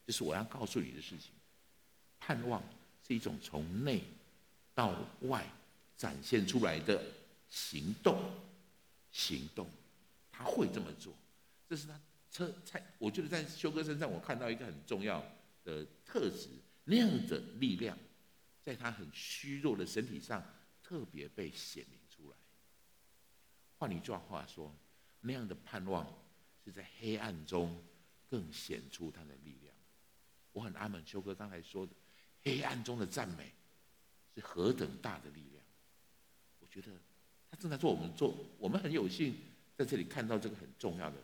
[0.06, 1.32] 就是我要告诉你的事情。
[2.20, 2.62] 盼望
[3.02, 4.02] 是一种从内
[4.74, 5.42] 到外
[5.96, 7.02] 展现出来的
[7.48, 8.20] 行动，
[9.10, 9.66] 行动，
[10.30, 11.14] 他会这么做，
[11.66, 11.98] 这是他
[12.36, 12.82] 车才。
[12.98, 15.24] 我觉得在修哥身上，我看到一个很重要
[15.64, 16.48] 的特质，
[16.84, 17.96] 那样的力量，
[18.62, 20.44] 在他很虚弱的身体上
[20.82, 22.36] 特别被显明出来。
[23.78, 24.74] 换一句话说，
[25.20, 26.06] 那样的盼望。
[26.66, 27.80] 是在黑暗中
[28.28, 29.72] 更显出他的力量。
[30.50, 31.92] 我很阿门，修哥刚才说的，
[32.42, 33.52] 黑暗中的赞美
[34.34, 35.64] 是何等大的力量。
[36.58, 36.90] 我觉得
[37.48, 39.36] 他正在做我们做，我们很有幸
[39.76, 41.16] 在这里看到这个很重要的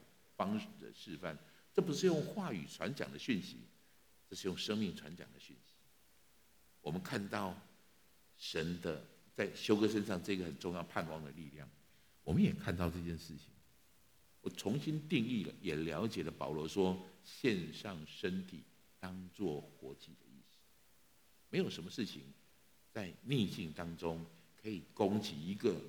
[0.43, 1.39] 方式的示范。
[1.73, 3.57] 这不是用话语传讲的讯息，
[4.29, 5.73] 这是用生命传讲的讯息。
[6.81, 7.57] 我们看到
[8.37, 11.69] 神的在修哥身上这个很重要盼望的力量，
[12.25, 13.47] 我们也看到这件事情。
[14.41, 18.65] 我重新定义了，也了解了保罗说献上身体
[18.99, 20.59] 当做活祭的意思。
[21.49, 22.23] 没有什么事情
[22.91, 24.27] 在逆境当中
[24.61, 25.81] 可以攻击一个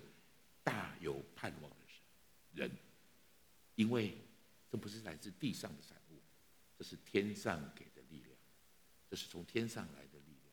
[0.64, 1.78] 大有盼望的
[2.54, 2.72] 人，
[3.76, 4.16] 因为
[4.74, 6.20] 这不是来自地上的产物，
[6.76, 8.36] 这是天上给的力量，
[9.08, 10.52] 这是从天上来的力量。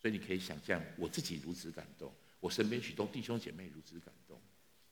[0.00, 4.40] 所以你可以想象，我自己如此感动，我身边许多弟兄姐妹如此感动，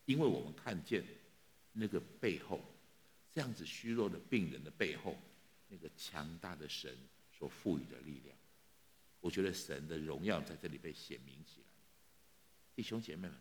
[0.06, 1.04] 因为我们看见。
[1.78, 2.64] 那个背后，
[3.34, 5.14] 这样子虚弱的病人的背后，
[5.68, 6.96] 那个强大的神
[7.38, 8.34] 所赋予的力量，
[9.20, 11.66] 我觉得神的荣耀在这里被显明起来。
[12.74, 13.36] 弟兄姐妹们，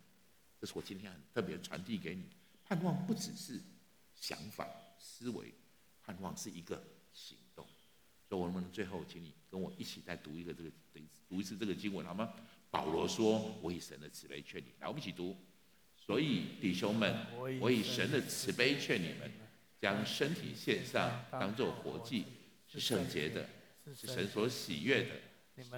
[0.59, 2.25] 这是我今天很特别传递给你，
[2.65, 3.57] 盼望不只是
[4.13, 4.67] 想法
[5.05, 5.53] 思维，
[6.01, 7.63] 盼望是一个行动。
[8.27, 10.71] 所以，我们最后，请你跟我一起再读一个这个，
[11.29, 12.33] 读一次这个经文好吗？
[12.71, 15.37] 保罗说：“我以神的慈悲劝你。”来，我们一起读。
[15.95, 17.27] 所以弟兄们，
[17.61, 19.31] 我以神的慈悲劝你们，
[19.79, 22.25] 将身体献上，当做活祭，
[22.67, 23.47] 是圣洁的，
[23.95, 25.15] 是神所喜悦的。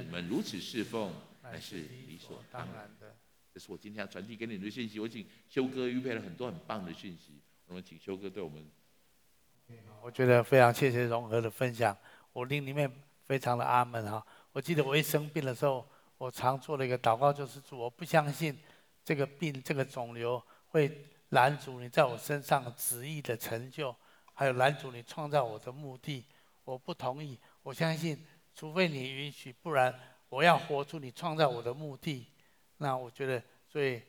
[0.02, 1.14] 你们如此侍奉，
[1.44, 3.18] 乃是理所当然的。
[3.54, 5.00] 这是我今天要传递给你们的信息。
[5.00, 8.66] 我请修哥预备了很多很棒的讯息，我们请修哥对我们。
[10.02, 11.96] 我觉得非常谢谢融合的分享，
[12.32, 12.90] 我令里面
[13.26, 14.26] 非常的阿门哈。
[14.54, 15.86] 我记得我一生病的时候，
[16.18, 18.58] 我常做的一个祷告就是主，我不相信
[19.04, 23.94] 这个病这个肿瘤会拦阻你在我身上旨意的成就，
[24.34, 26.24] 还有拦阻你创造我的目的。
[26.64, 28.26] 我不同意，我相信，
[28.56, 29.94] 除非你允许，不然
[30.30, 32.28] 我要活出你创造我的目的。
[32.78, 34.02] 那我觉得，所以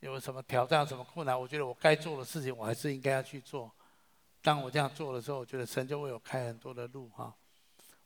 [0.00, 3.70] 有什么挑战、什么困难，我觉得我该做的事情，我还是应该要去做。
[4.42, 7.34] 当我这样做的时候，我觉得神就为我开很多的路哈。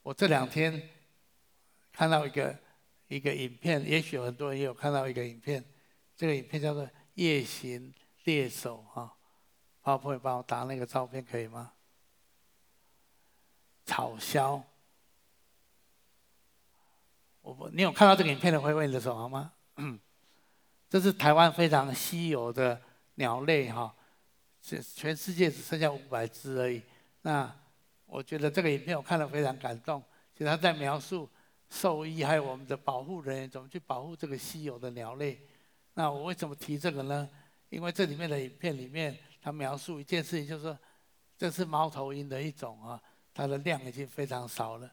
[0.03, 0.91] 我这两天
[1.93, 2.59] 看到一个
[3.09, 5.65] 一个影片，也许很多人也有看到一个影片，
[6.17, 6.83] 这个影片叫做
[7.15, 7.95] 《夜行
[8.25, 9.15] 猎手》哈。
[9.83, 11.73] 泡泡，你帮我打那个照片可以吗？
[13.87, 14.63] 草鸮，
[17.43, 19.53] 我不，你有看到这个影片的，挥挥你的手好吗？
[20.89, 22.81] 这是台湾非常稀有的
[23.17, 23.95] 鸟类哈。
[24.65, 26.83] 全全世界只剩下五百只而已。
[27.21, 27.55] 那
[28.07, 30.03] 我觉得这个影片我看了非常感动。
[30.33, 31.29] 其实他在描述
[31.69, 35.39] 兽医还有我们的保护人员怎么去保护这个稀有的鸟类。
[35.93, 37.29] 那我为什么提这个呢？
[37.69, 40.79] 因为这里面的影片里面，他描述一件事情，就是说
[41.37, 43.01] 这是猫头鹰的一种啊，
[43.35, 44.91] 它的量已经非常少了。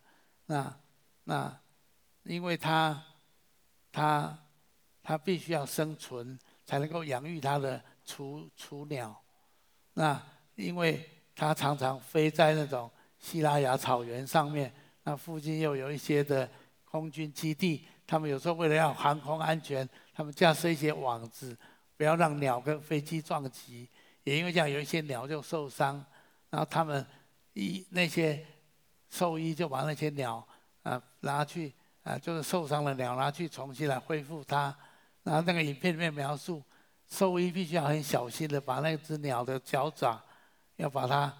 [0.48, 0.80] 那
[1.24, 1.62] 那
[2.24, 3.02] 因为它
[3.92, 4.38] 它
[5.02, 9.21] 它必须要生存，才能够养育它的雏雏鸟。
[10.02, 10.20] 那
[10.56, 16.50] 因为它常常飞在那种西拉雅草原上面，那附近又有一些的
[16.84, 21.56] 空军基地，他们有时候为了要航空安全，他们架设一些网子，
[21.98, 23.88] 不要让鸟跟飞机撞击。
[24.24, 26.04] 也因为这样，有一些鸟就受伤，
[26.50, 27.06] 然后他们
[27.54, 28.44] 一那些
[29.08, 30.44] 兽医就把那些鸟
[30.82, 34.76] 啊拿去啊，就是受伤的鸟拿去重新来恢复它。
[35.22, 36.64] 然后那个影片里面描述。
[37.12, 40.20] 兽医必须要很小心的把那只鸟的脚爪，
[40.78, 41.32] 要把它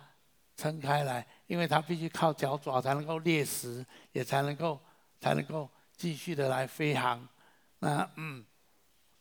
[0.58, 4.80] 撑开来，因为它必须靠脚爪才能够猎食，也才能够
[5.20, 7.26] 才能够继续的来飞航。
[7.80, 8.46] 那嗯，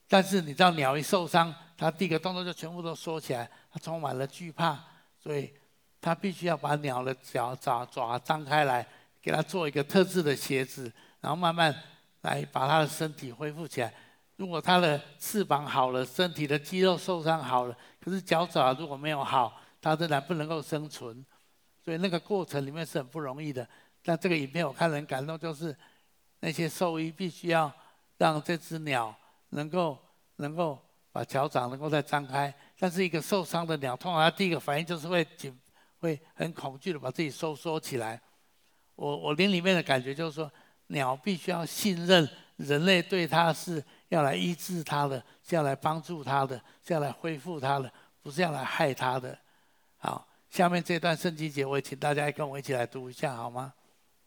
[0.09, 4.77] 但是你知道鸟一受伤，它第一个动作就全部都缩起来，它充满了惧怕，
[5.23, 5.55] 所以
[6.01, 8.85] 它必须要把鸟的脚爪爪张开来，
[9.23, 11.73] 给它做一个特制的鞋子，然后慢慢
[12.23, 13.95] 来把它的身体恢复起来。
[14.41, 21.23] 如果它的翅膀好了，身体的肌肉受伤好了，可是脚爪如果没有好，它仍然不能够生存，
[21.85, 23.69] 所以那个过程里面是很不容易的。
[24.03, 25.77] 但这个影片我看了很感动，就是
[26.39, 27.71] 那些兽医必须要
[28.17, 29.15] 让这只鸟
[29.51, 29.99] 能够
[30.37, 30.79] 能够
[31.13, 35.55] 把脚掌能够再张开，但是一个受伤的鸟，通常它第一个反应就是会紧，
[35.99, 38.19] 会很恐惧的把自己收缩起来。
[38.95, 40.51] 我我灵里面的感觉就是说，
[40.87, 42.27] 鸟必须要信任
[42.57, 43.85] 人类对它是。
[44.11, 47.91] 要来医治他的，是要来帮助他的，是要来恢复他的，
[48.23, 49.37] 不是要来害他的。
[49.97, 53.73] 好，下面这段圣经节，我也请大家跟我一起来读一下，好吗？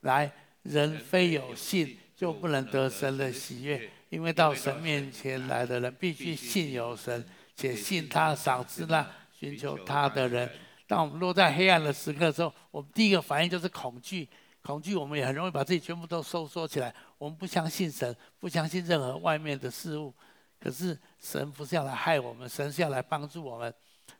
[0.02, 0.32] 来，
[0.64, 10.50] 人非有信，就不能得神的喜悦，因为到神面前来的人，必须信有神，且信他赏赐那寻求他的人。
[10.88, 14.30] 当我们落在黑暗的时刻的时候，我们第一个反应就是恐惧。
[14.64, 16.94] 恐惧，我们也很容易把自己全部都收缩起来。
[17.18, 20.14] 我们不相信神，不相信任何外面的事物。
[20.60, 23.74] 可是神不是要来害我们，神是要来帮助我们。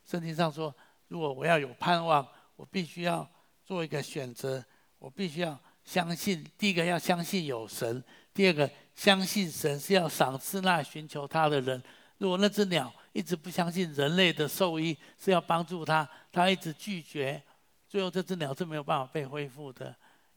[0.04, 0.72] 圣经上说，
[1.08, 2.26] 如果我要有盼望，
[2.56, 3.26] 我必须要
[3.64, 4.62] 做一个选择。
[4.98, 8.02] 我必须要相信，第一个要相信有神，
[8.32, 11.82] 第二个相信神是要赏赐那寻求他的人。
[12.18, 17.42] 如果那只鸟一直不相信人类的兽医是要帮助他，他一直拒绝，
[17.88, 19.94] 最后这只鸟是没有办法被恢复的。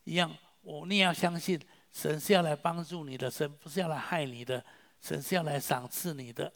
[0.08, 1.60] 一样，我你要相信，
[1.91, 4.63] 神是要来帮助你的，神不是要来害你的，
[5.02, 6.50] 神是要来赏赐你的。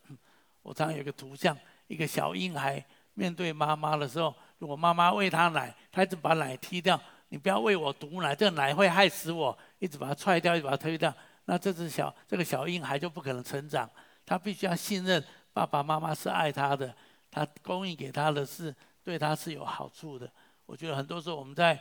[0.62, 1.56] 我常常有一个图像，
[1.88, 2.82] 一个小婴孩
[3.14, 13.90] 面对妈妈的时候，如果妈妈喂他奶，他一直把奶踢掉，你不要喂我毒奶，这个奶会害死我，一直把它踹掉，一直把它推掉，那这只小这个小婴孩就不可能成长。
[14.26, 16.96] 他必须要信任爸爸妈妈是爱他的，
[17.30, 20.32] 他供应给他的是对他是有好处的。
[20.66, 21.78] 我觉得很多时候我们在。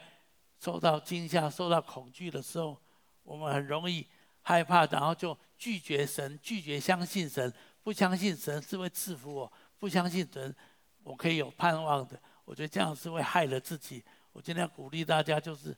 [0.60, 2.78] 受到惊吓、受到恐惧的时候，
[3.22, 4.06] 我们很容易
[4.42, 10.54] 害怕，然后就拒绝神，拒绝相信神，不相信神是会赐福我，不相信神
[11.02, 12.20] 我可以有盼望的。
[12.44, 14.04] 我觉得这样是会害了自己。
[14.32, 15.74] 我今天要鼓励大家，就是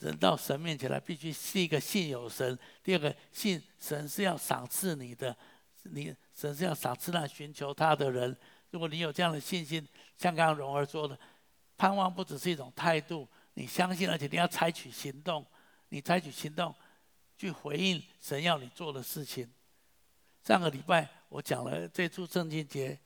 [0.00, 5.36] 人到神面前来，必须是一个信有神，第二个信神是要赏赐你的，
[5.82, 8.34] 你神是要赏赐那寻求他的人。
[8.70, 11.18] 如果你有这样的信心，像刚刚荣儿说的，
[11.76, 15.44] 盼望不只是一种态度，你相信，而且你要采取行动，
[15.88, 16.72] 你采取行动
[17.36, 19.50] 去回应神要你做的事情。
[20.44, 22.96] 上个礼拜我讲了这处圣经节，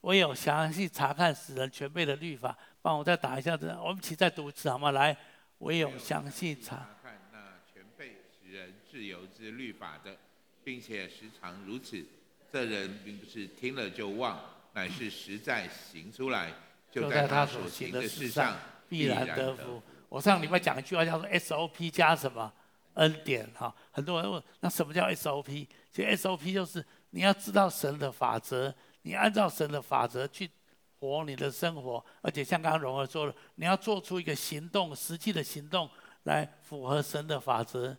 [0.00, 4.92] 我有详细查看使人全备的律法，帮我再打一下字，我们一起再读一次好吗？
[4.92, 5.16] 来，
[5.58, 10.16] 我有详细查看那全备使人自由之律法的，
[10.62, 12.06] 并且时常如此。
[12.52, 14.40] 这人并不是听了就忘，
[14.74, 16.52] 乃是实在行出来，
[16.88, 18.56] 就在他所行的事上
[18.88, 19.82] 必然得福。
[20.08, 22.52] 我上礼拜讲一句话叫做 SOP 加什么
[22.94, 25.66] 恩典哈，很多人问那什么叫 SOP？
[25.92, 30.50] 其实 SOP 就是你要知道神的法则，你按照神的法则去
[30.98, 35.88] 活你的生活，而且像刚刚荣儿说的，你要做出一个行动，实际的行动
[36.24, 37.96] 来符合神的法则。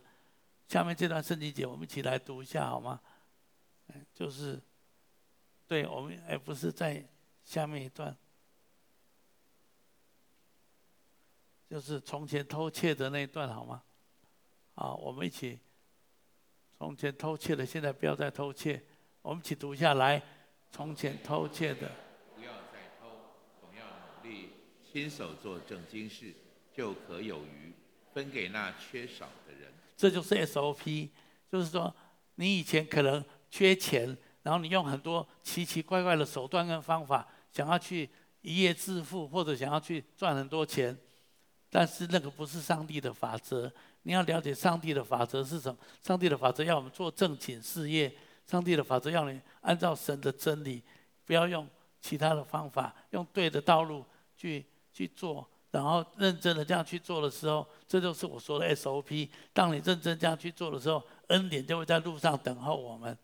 [0.68, 3.00] 下面这段圣经节我们一起来读一下好吗？
[4.14, 4.60] 就是，
[5.66, 7.04] 对我们，而不是在
[7.44, 8.16] 下面一段，
[11.70, 13.80] 就是从前偷窃的那一段，好吗？
[14.74, 15.60] 好，我们一起，
[16.76, 18.82] 从前偷窃的，现在不要再偷窃。
[19.22, 20.20] 我们一起读下来，
[20.72, 21.92] 从前偷窃的，
[22.34, 23.06] 不要再偷，
[23.60, 23.84] 总要
[24.22, 24.50] 努力，
[24.90, 26.34] 亲手做正经事，
[26.74, 27.72] 就可有余，
[28.12, 29.72] 分给那缺少的人。
[29.96, 31.10] 这就是 SOP，
[31.48, 31.94] 就是说，
[32.34, 33.24] 你以前可能。
[33.52, 38.08] 缺钱，然后你用很多奇奇怪怪的手段跟方法，想要去
[38.42, 40.96] 一夜致富，或者想要去赚很多钱，
[41.70, 43.72] 但是那个不是上帝的法则。
[44.02, 45.78] 你要了解上帝的法则是什么？
[46.02, 48.12] 上帝的法则要我们做正经事业，
[48.46, 50.82] 上帝的法则要你按照神的真理，
[51.26, 51.68] 不要用
[52.00, 54.04] 其他的方法，用对的道路
[54.36, 59.28] 去去做，然后认真的这样去做的时候，这就是我说的 SOP。
[59.52, 63.16] 当你认真这样去做的时候，恩典就会在路上等候我们。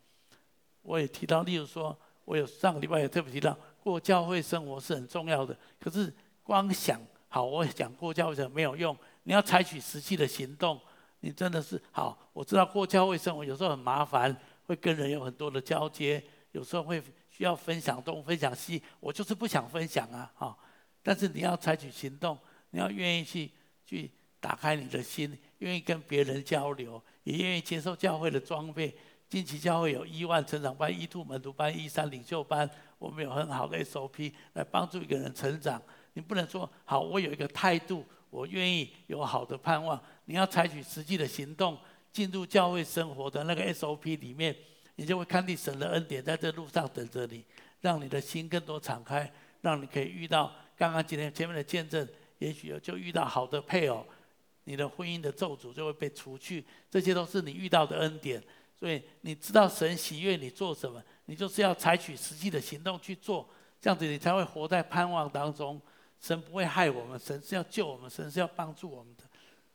[0.83, 5.57] 我也提到，例如说，我有上个礼拜也特别提到，过教会生活是很重要的。
[5.81, 7.01] 可是光想
[7.37, 10.81] 好，我也讲过教会生没有用，你要采取实际的行动。
[11.21, 20.57] 你真的是好，我知道过教会生活有时候很麻烦，会跟人有很多的交接，有时候会需要分享东分享西，我就是不想分享啊，哈。
[21.03, 22.39] 但是你要采取行动，
[22.71, 23.51] 你要愿意去
[23.85, 28.97] 去打开你的心，愿意跟别人交流，也愿意接受教会的装备。
[29.29, 32.67] 近期教会有一万成长班、一兔门徒班、一三领袖班，
[32.99, 35.83] 我们有很好的 SOP 来帮助一个人成长。
[36.17, 40.03] 你不能说好，我有一个态度，我愿意有好的盼望。
[40.25, 41.79] 你要采取实际的行动，
[42.11, 44.57] 进入教会生活的那个 SOP 里面，
[44.95, 47.45] 你就会看见神的恩典在这路上等着你，
[47.83, 54.03] 让你的心更多敞开，让你可以遇到刚刚今天前面的见证，也许就遇到好的配偶，
[54.65, 56.65] 你的婚姻的咒诅就会被除去。
[56.91, 58.43] 这些都是你遇到的恩典。
[58.75, 63.47] 所以你知道神喜悦你做什么，你就是要采取实际的行动去做，
[63.83, 65.79] 这样子你才会活在盼望当中。
[66.21, 69.25] 神不会害我们，神是要救我们，神是要帮助我们的。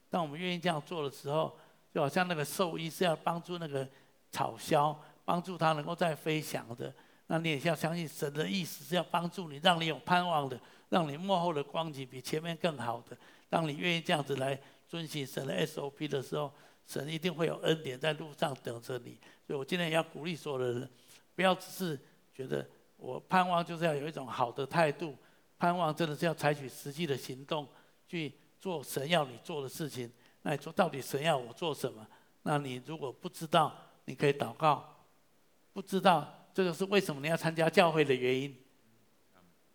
[0.10, 1.58] 当我们愿意这样做的时候，
[1.94, 3.88] 就好像那个兽医是要帮助那个
[4.32, 6.94] 草枭，帮助它能够再飞翔的。
[7.28, 13.18] 那你也要相信神的意思是要帮助你，让你有盼望的，让你幕后的光景比前面更好的。
[13.50, 16.52] 当你愿意这样子来遵循神的 SOP 的时候。
[16.88, 20.90] 神一定会有恩典在路上等着你，所以我今天也要鼓励所有的人，
[21.36, 21.98] 不要只是
[22.34, 25.16] 觉得我盼望就是要有一种好的态度，
[25.62, 27.70] 盼望真的是要采取实际的行动
[28.08, 30.12] 去做神要你做的事情。
[30.42, 32.04] 那你说到底神要我做什么？
[32.42, 33.72] 那你如果不知道，
[34.06, 35.06] 你可以祷告。
[35.72, 38.58] 不知道，这个是为什么你要参加教会的原因。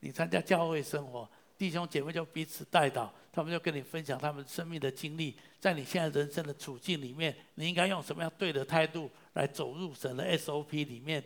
[0.00, 1.30] 你参加教会生活。
[1.56, 11.22] 弟兄姐妹就彼此代祷，他们就跟你分享他们生命的经历，在你现在人生的处境里面，你应该用什么样对的态度来走入神的 SOP 里面，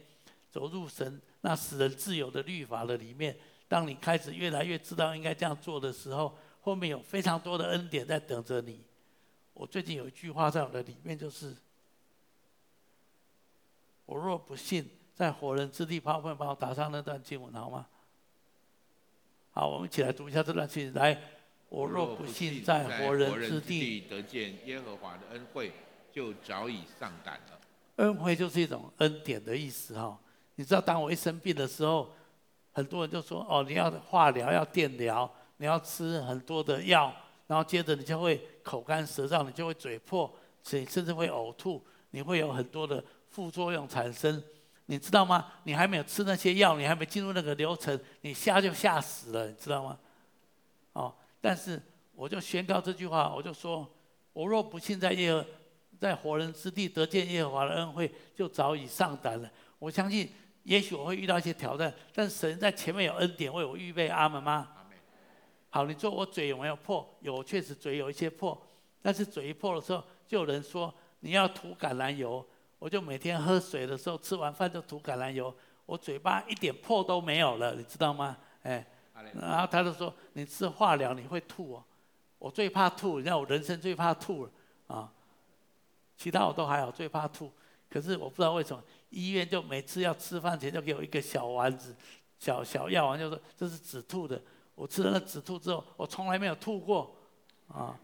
[0.51, 3.35] 走入神那使人自由的律法的里面。
[3.71, 8.83] 当你开始越来越知道应该这样做的时候，后面有非常多的恩典在等着你。
[9.55, 11.55] 我最近有一句话在我的里面，就是：
[14.07, 17.87] 我若不信，在活人之地，帮我打上那段经文好吗？
[19.53, 20.95] 好，我们一起来读一下这段经文。
[20.95, 21.17] 来，
[21.69, 25.71] 我若不信在活人之地得见耶和华的恩惠，
[26.13, 27.61] 就早已丧胆了。
[27.97, 30.19] 恩惠就是一种恩典的意思哈。
[30.57, 32.13] 你知道，当我一生病的时候，
[32.73, 37.13] 很多人就说：“哦，你要化疗，要电疗，你要吃很多的药，
[37.47, 44.43] 然后接着你就会口干舌燥，你就会嘴破，甚甚至会呕吐，你会有很多的副作用产生。”
[44.87, 45.47] 你知道吗？
[45.63, 49.97] 你还没有吃那些药，你还没进入那个流程，你吓就吓死了，你知道吗？
[50.95, 51.81] 哦，但是
[52.13, 53.89] 我就宣告这句话，我就说：
[54.33, 55.47] 我若不幸在耶和，
[56.01, 59.49] 在活人之地得见耶和华的恩惠，就早已上胆了。
[59.79, 60.29] 我相信
[60.63, 64.69] 也许我会遇到一些挑战，但神在前面有恩典为我预备，阿门吗？
[65.71, 67.09] 好，你说我嘴有没有破？
[67.21, 68.61] 有，确实嘴有一些破。
[69.01, 72.45] 但是嘴一破的时候，就有人说你要涂橄榄油。
[72.79, 75.55] 我就每天喝水的时候，吃完饭就涂橄榄油，
[75.87, 78.37] 我嘴巴一点破都没有了，你知道吗？
[78.63, 78.85] 哎，
[79.35, 81.85] 然后他就说你吃化疗你会吐哦。
[82.39, 84.51] 我最怕吐，你知道我人生最怕吐了
[84.87, 85.13] 啊。
[86.17, 87.51] 其他我都还好，最怕吐。
[87.91, 91.95] 可是我不知道为什么医院就每次要吃饭前就给我一个小丸子，
[92.39, 94.41] 小小药丸，就说这是止吐的。
[94.77, 97.15] 我吃了那止吐之后，我从来没有吐过，
[97.69, 97.99] 啊，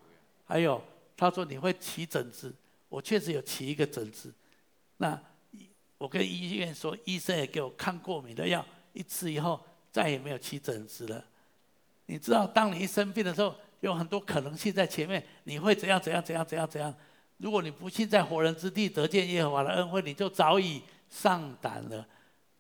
[0.44, 0.82] 还有
[1.16, 2.54] 他说你会起疹子，
[2.88, 4.34] 我确实有起一个疹子，
[4.98, 5.18] 那
[5.96, 8.62] 我跟医院说，医生也给我抗过敏的药，
[8.92, 9.58] 一吃以后
[9.90, 11.24] 再也没有起疹子了。
[12.04, 16.94] 你知道，当你一生病的时候，有很多可能性在前面，你会怎样怎样怎样怎样怎样。
[17.38, 22.06] 如果你不信在活人之地得见耶和华的恩惠，你就早已上胆了。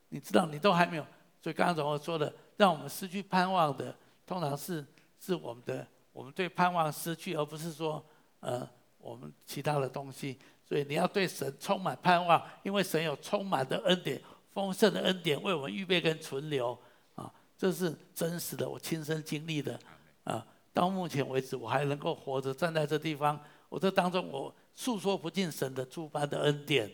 [0.08, 1.06] 你知道，你都还没有。
[1.42, 3.94] 所以刚刚怎么说的，让我们失去盼望的。
[4.26, 4.84] 通常是
[5.20, 8.04] 是我们的，我们对盼望失去，而不是说，
[8.40, 8.68] 呃，
[8.98, 10.38] 我们其他的东西。
[10.68, 14.20] 所以你要对神充满盼望，因为神有充满的恩典、
[14.52, 16.76] 丰盛的恩典为我们预备跟存留
[17.14, 19.78] 啊，这是真实的，我亲身经历的
[20.24, 20.44] 啊。
[20.74, 26.88] 到目前为止，我还能够活着站在这地方，我这当中我诉说不尽神的诸般的恩典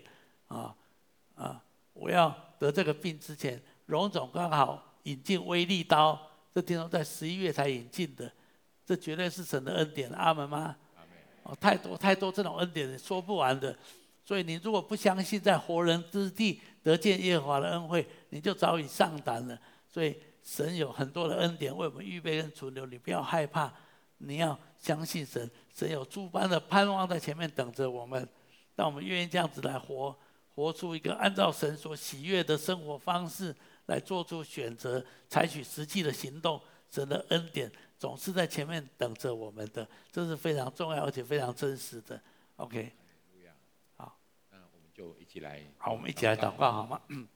[0.47, 0.74] 啊
[1.35, 1.62] 啊！
[1.93, 6.18] 我要得这个病之前，荣总刚好引进威力刀。
[6.55, 8.30] 这听说在十一月才引进的，
[8.87, 10.76] 这绝对是神的恩典，阿门吗？
[11.43, 13.76] 哦，太多太多这种恩典说不完的，
[14.24, 19.59] 所以你如果不相信在活人之地得见耶和华的恩惠，你就早已上胆了。
[19.89, 23.72] 所以神有很多的恩典为我们预备跟存留，你不要害怕，
[24.18, 28.28] 你要相信神，神有诸般的盼望在前面等着我们。
[28.74, 30.14] 当我们愿意这样子来活，
[30.55, 33.57] 活出一个按照神所喜悦的生活方式。
[33.87, 36.59] 来做出选择，采取实际的行动，
[36.89, 42.18] 神的恩典总是在前面等着我们的，这是非常重要而且非常真实的。
[42.57, 42.93] OK，
[43.97, 44.16] 好，
[44.53, 47.03] 那我们就一起来，好，我们一起来祷告好吗？
[47.09, 47.26] 嗯，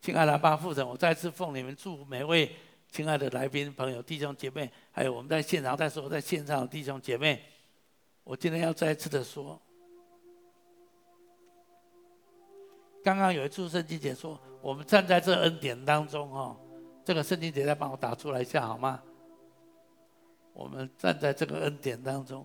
[0.00, 2.56] 亲爱的阿爸父神，我再次奉你们祝福每位
[2.90, 7.42] 亲爱的来宾朋友、弟兄姐妹，还有我们在现场、但是我在线上的弟兄姐妹，
[8.24, 9.60] 我今天要再次的说。
[13.04, 16.56] 刚刚有一处圣经节说，我们站在这恩典当中哦，
[17.04, 19.02] 这个圣经节再帮我打出来一下好吗？
[20.52, 22.44] 我们站在这个恩典当中。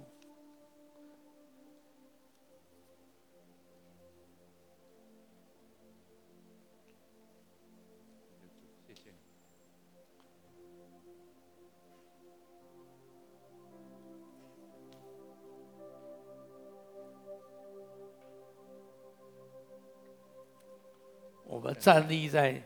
[21.84, 22.63] 站立在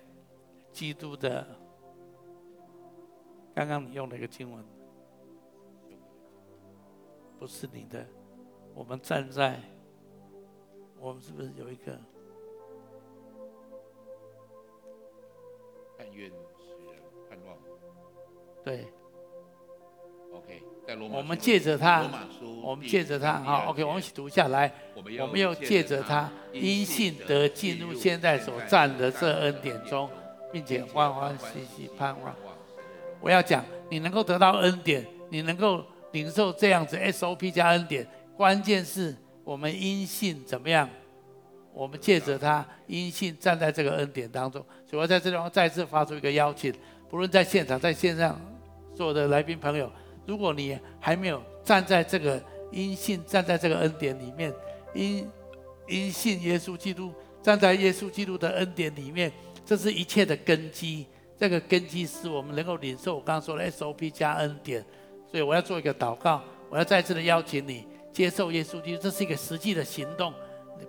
[0.71, 1.43] 基督的，
[3.55, 4.63] 刚刚你用了一个经文，
[7.39, 8.05] 不是你的。
[8.75, 9.59] 我们站在，
[10.99, 11.99] 我们是不是有一个？
[15.97, 17.57] 但愿使人盼望。
[18.63, 18.85] 对。
[21.11, 22.05] 我们借着他，
[22.61, 24.71] 我们借着他，好，OK，我们一起读下来。
[24.95, 30.09] 我们要借着他，因信得进入现在所站的这恩典中，
[30.51, 32.35] 并且欢欢喜喜盼望。
[33.21, 40.89] 我要讲，你能够得到恩典，你能够领受这样子 SOP 加恩典，关键是我们因信怎么样？
[41.73, 44.65] 我们借着他，因信站在这个恩典当中。
[44.89, 46.73] 所以我在这地方再次发出一个邀请，
[47.07, 48.39] 不论在现场、在线上，
[48.95, 49.91] 所有的来宾朋友。
[50.27, 52.39] 如果你还没有站在这个
[52.71, 54.53] 因信，站在这个恩典里面，
[54.93, 55.27] 因
[55.87, 57.11] 因信耶稣基督，
[57.41, 59.31] 站在耶稣基督的恩典里面，
[59.65, 61.07] 这是一切的根基。
[61.39, 64.83] 这个根基是我们能够领受我刚刚说的 SOP 加恩典。
[65.31, 70.33] 所以我要做一个祷告，我要再次的邀请你接受耶稣基督，这是一个实际的行动。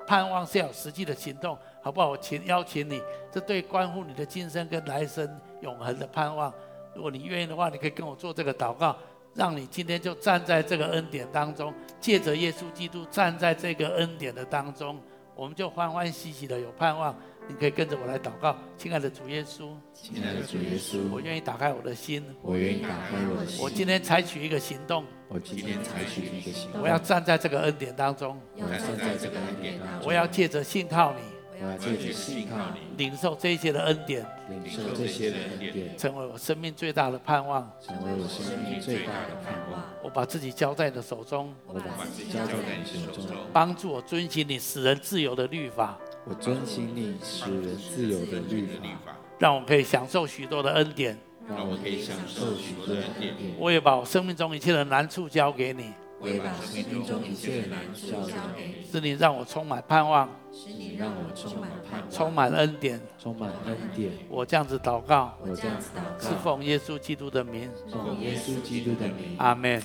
[0.07, 2.11] 盼望是要有实际的行动，好不好？
[2.11, 3.01] 我请邀请你，
[3.33, 5.29] 这对关乎你的今生跟来生
[5.63, 6.53] 永恒的盼望。
[6.95, 8.97] 如果你愿意的话，你可以跟我做这个祷告。
[9.39, 15.01] 让你今天就站在这个恩典当中，借着耶稣基督站在这个恩典的当中，
[15.37, 17.17] 我们就欢欢喜喜的有盼望。
[17.47, 23.63] 你可以跟着我来祷告，亲爱的主耶稣，亲爱的主耶稣，我愿意打开我的心，我愿意打开我的心。
[23.63, 31.38] 我今天采取一个行动，我今天采取一个行动，我要站在这个恩典当中，我要站在这个恩典当中，我要借着信靠你。
[31.61, 39.83] 我要继续信靠你，领受这一切的恩典，领受这些的恩典，成为我生命最大的盼望，成为我生命最大的盼望。
[40.03, 48.67] 我把自己交在你的手中，我把自己交在你手中，帮助我遵行你使人自由的律法，我遵行你使人自由的律
[49.05, 53.35] 法，让我可以享受许多的恩典，让我可以享受许多的恩典。
[53.59, 64.11] 我也把我生命中一切的难处交给你，我也把生命中一切的难处交给你，让我充满盼望，是你让我充满盼望，充满恩典，充满恩典。
[64.29, 69.37] 我这样子祷告，我这样子祷告，是奉耶稣基督的名，奉耶稣基督的名。
[69.39, 69.81] 阿门。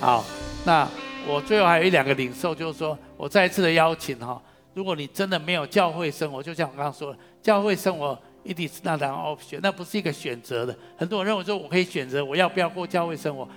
[0.00, 0.24] 好，
[0.66, 0.88] 那
[1.28, 4.42] 我最后还有一两个领受，就是说我再一次的邀请哈，
[4.74, 10.76] 如果你真的没有教会生活，就像我刚刚说的，教会生活 it is not an option，那不是一个选择的。
[10.96, 13.48] 很多人认为说我可以选择我要不要过教会生活，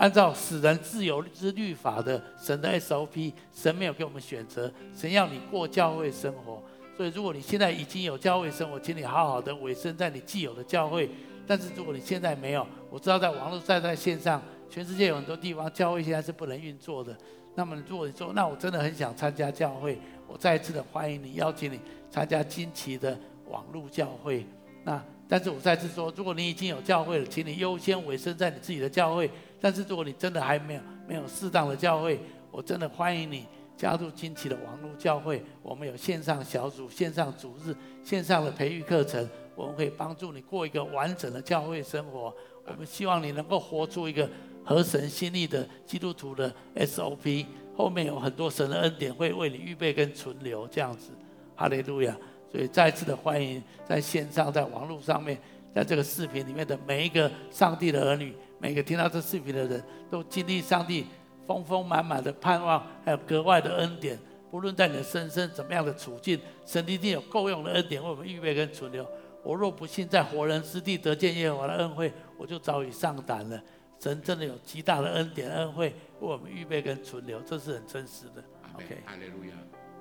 [0.00, 6.62] 按照使人自由之律法的神的 SOP，神没有给我们选择，神要你过教会生活。
[6.96, 11.10] 所以如果你现在已经有教会生活，请你好好的委身在你既有的教会。
[11.46, 14.40] 但是如果你现在没有，我知道在网络在在线上，
[14.70, 17.14] 全世界有很多地方教会现在是不能运作的。
[17.54, 21.78] 那么如果你说，那我真的很想参加教会，我再一次的欢迎你，邀请你
[22.10, 23.18] 参加惊奇的
[23.50, 24.46] 网络教会。
[24.82, 29.30] 那但是我再次说，如果你已经有教会了，请你优先委身在你自己的教会。
[29.60, 33.46] 但是如果你真的还没有没有适当的教会，我真的欢迎你
[33.76, 35.42] 加入惊奇的网络教会。
[35.62, 39.28] 我们有线上小组、线上主日、线上的培育课程。
[39.54, 42.34] 我们可以帮助你过一个完整的教会生活。
[42.64, 44.28] 我们希望你能够活出一个
[44.64, 47.44] 合神心意的基督徒的 SOP。
[47.76, 51.10] 后面有很多神的恩典会为你预备跟存留，这样子。
[51.54, 52.16] 哈利路亚！
[52.50, 55.38] 所以再次的欢迎在线上、在网络上面，
[55.74, 61.06] 在这个视频里面的每一个上帝的儿女，每个听到这视频的人都经历上帝
[61.46, 64.18] 丰丰满满的盼望，还有格外的恩典。
[64.50, 69.06] 不论在你的生生怎么样的处境，神一定有够用的恩典为我们预备跟存留。
[69.44, 73.62] 我若不信在活人之地得见耶和华的恩惠，我就早已上胆了。
[74.00, 75.86] 神真的有极大的恩典恩惠
[76.20, 78.42] 为我们预备跟存留，这是很真实的。
[78.74, 79.52] OK，哈利路亚。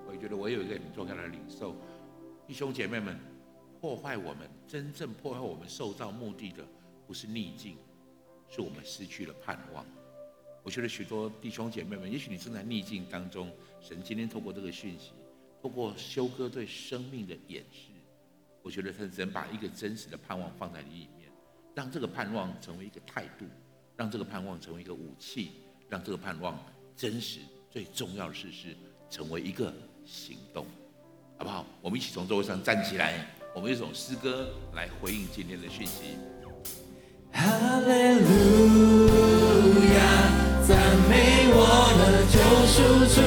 [0.08, 1.76] 我觉得我有一个很重要的领受，
[2.48, 3.20] 弟兄姐妹们，
[3.80, 6.66] 破坏我们真正破坏我们受造目的的，
[7.08, 7.78] 不是逆境，
[8.50, 9.86] 是我们失去了盼望。
[10.64, 13.50] 我觉得许多弟兄姐妹们，也许你正在逆境当中，
[13.82, 15.14] 神今天透过这个讯息，
[15.62, 17.92] 透过修哥对生命的演示。
[18.62, 21.32] 我觉得他人把一个真实的盼望放在你里面，
[21.74, 23.46] 让这个盼望成为一个态度，
[23.96, 25.52] 让这个盼望成为一个武器，
[25.88, 26.62] 让这个盼望
[26.96, 27.40] 真实。
[27.72, 28.76] 最重要的事是
[29.10, 29.74] 成为一个
[30.04, 30.66] 行动，
[31.38, 31.66] 好不好？
[31.82, 36.18] 我们一起从座位上站起来，我们用一首诗歌来回应今天的讯息。
[37.32, 37.44] 哈
[37.80, 39.10] 利路
[39.96, 40.00] 亚，
[40.68, 40.78] 赞
[41.10, 41.58] 美我
[41.98, 42.38] 的救
[42.68, 42.78] 赎
[43.14, 43.18] 主，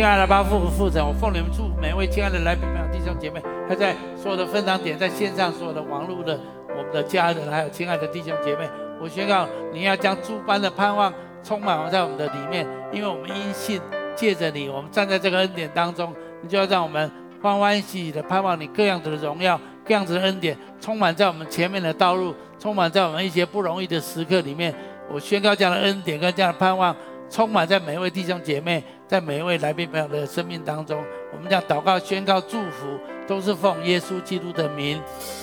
[0.00, 3.38] 亲爱的八父父神，我奉你们祝福每位亲爱的来宾朋友弟兄姐妹，
[3.68, 6.40] 还在所有的分堂点，在线上所有的网络的
[6.70, 8.66] 我们的家人，还有亲爱的弟兄姐妹，
[8.98, 13.78] 我宣告你要将诸般的盼望充满在我们的里面，因为我们因信
[14.16, 17.10] 借着你，我们站在这个恩典当中，你就要让我们
[17.42, 24.74] 欢欢喜喜的盼望你各样子的荣耀、各样子的恩典充满在我们前面的道路，充满在我们一些不容易的时刻里面。
[25.12, 26.96] 我宣告这样的恩典跟这样的盼望。
[27.28, 32.96] 充满在每一位弟兄姐妹，在每一位来宾朋友的生命当中，我们讲祷告、宣告、祝福，
[33.26, 35.02] 都是奉耶稣基督的名，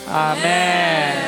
[0.10, 1.28] 阿门。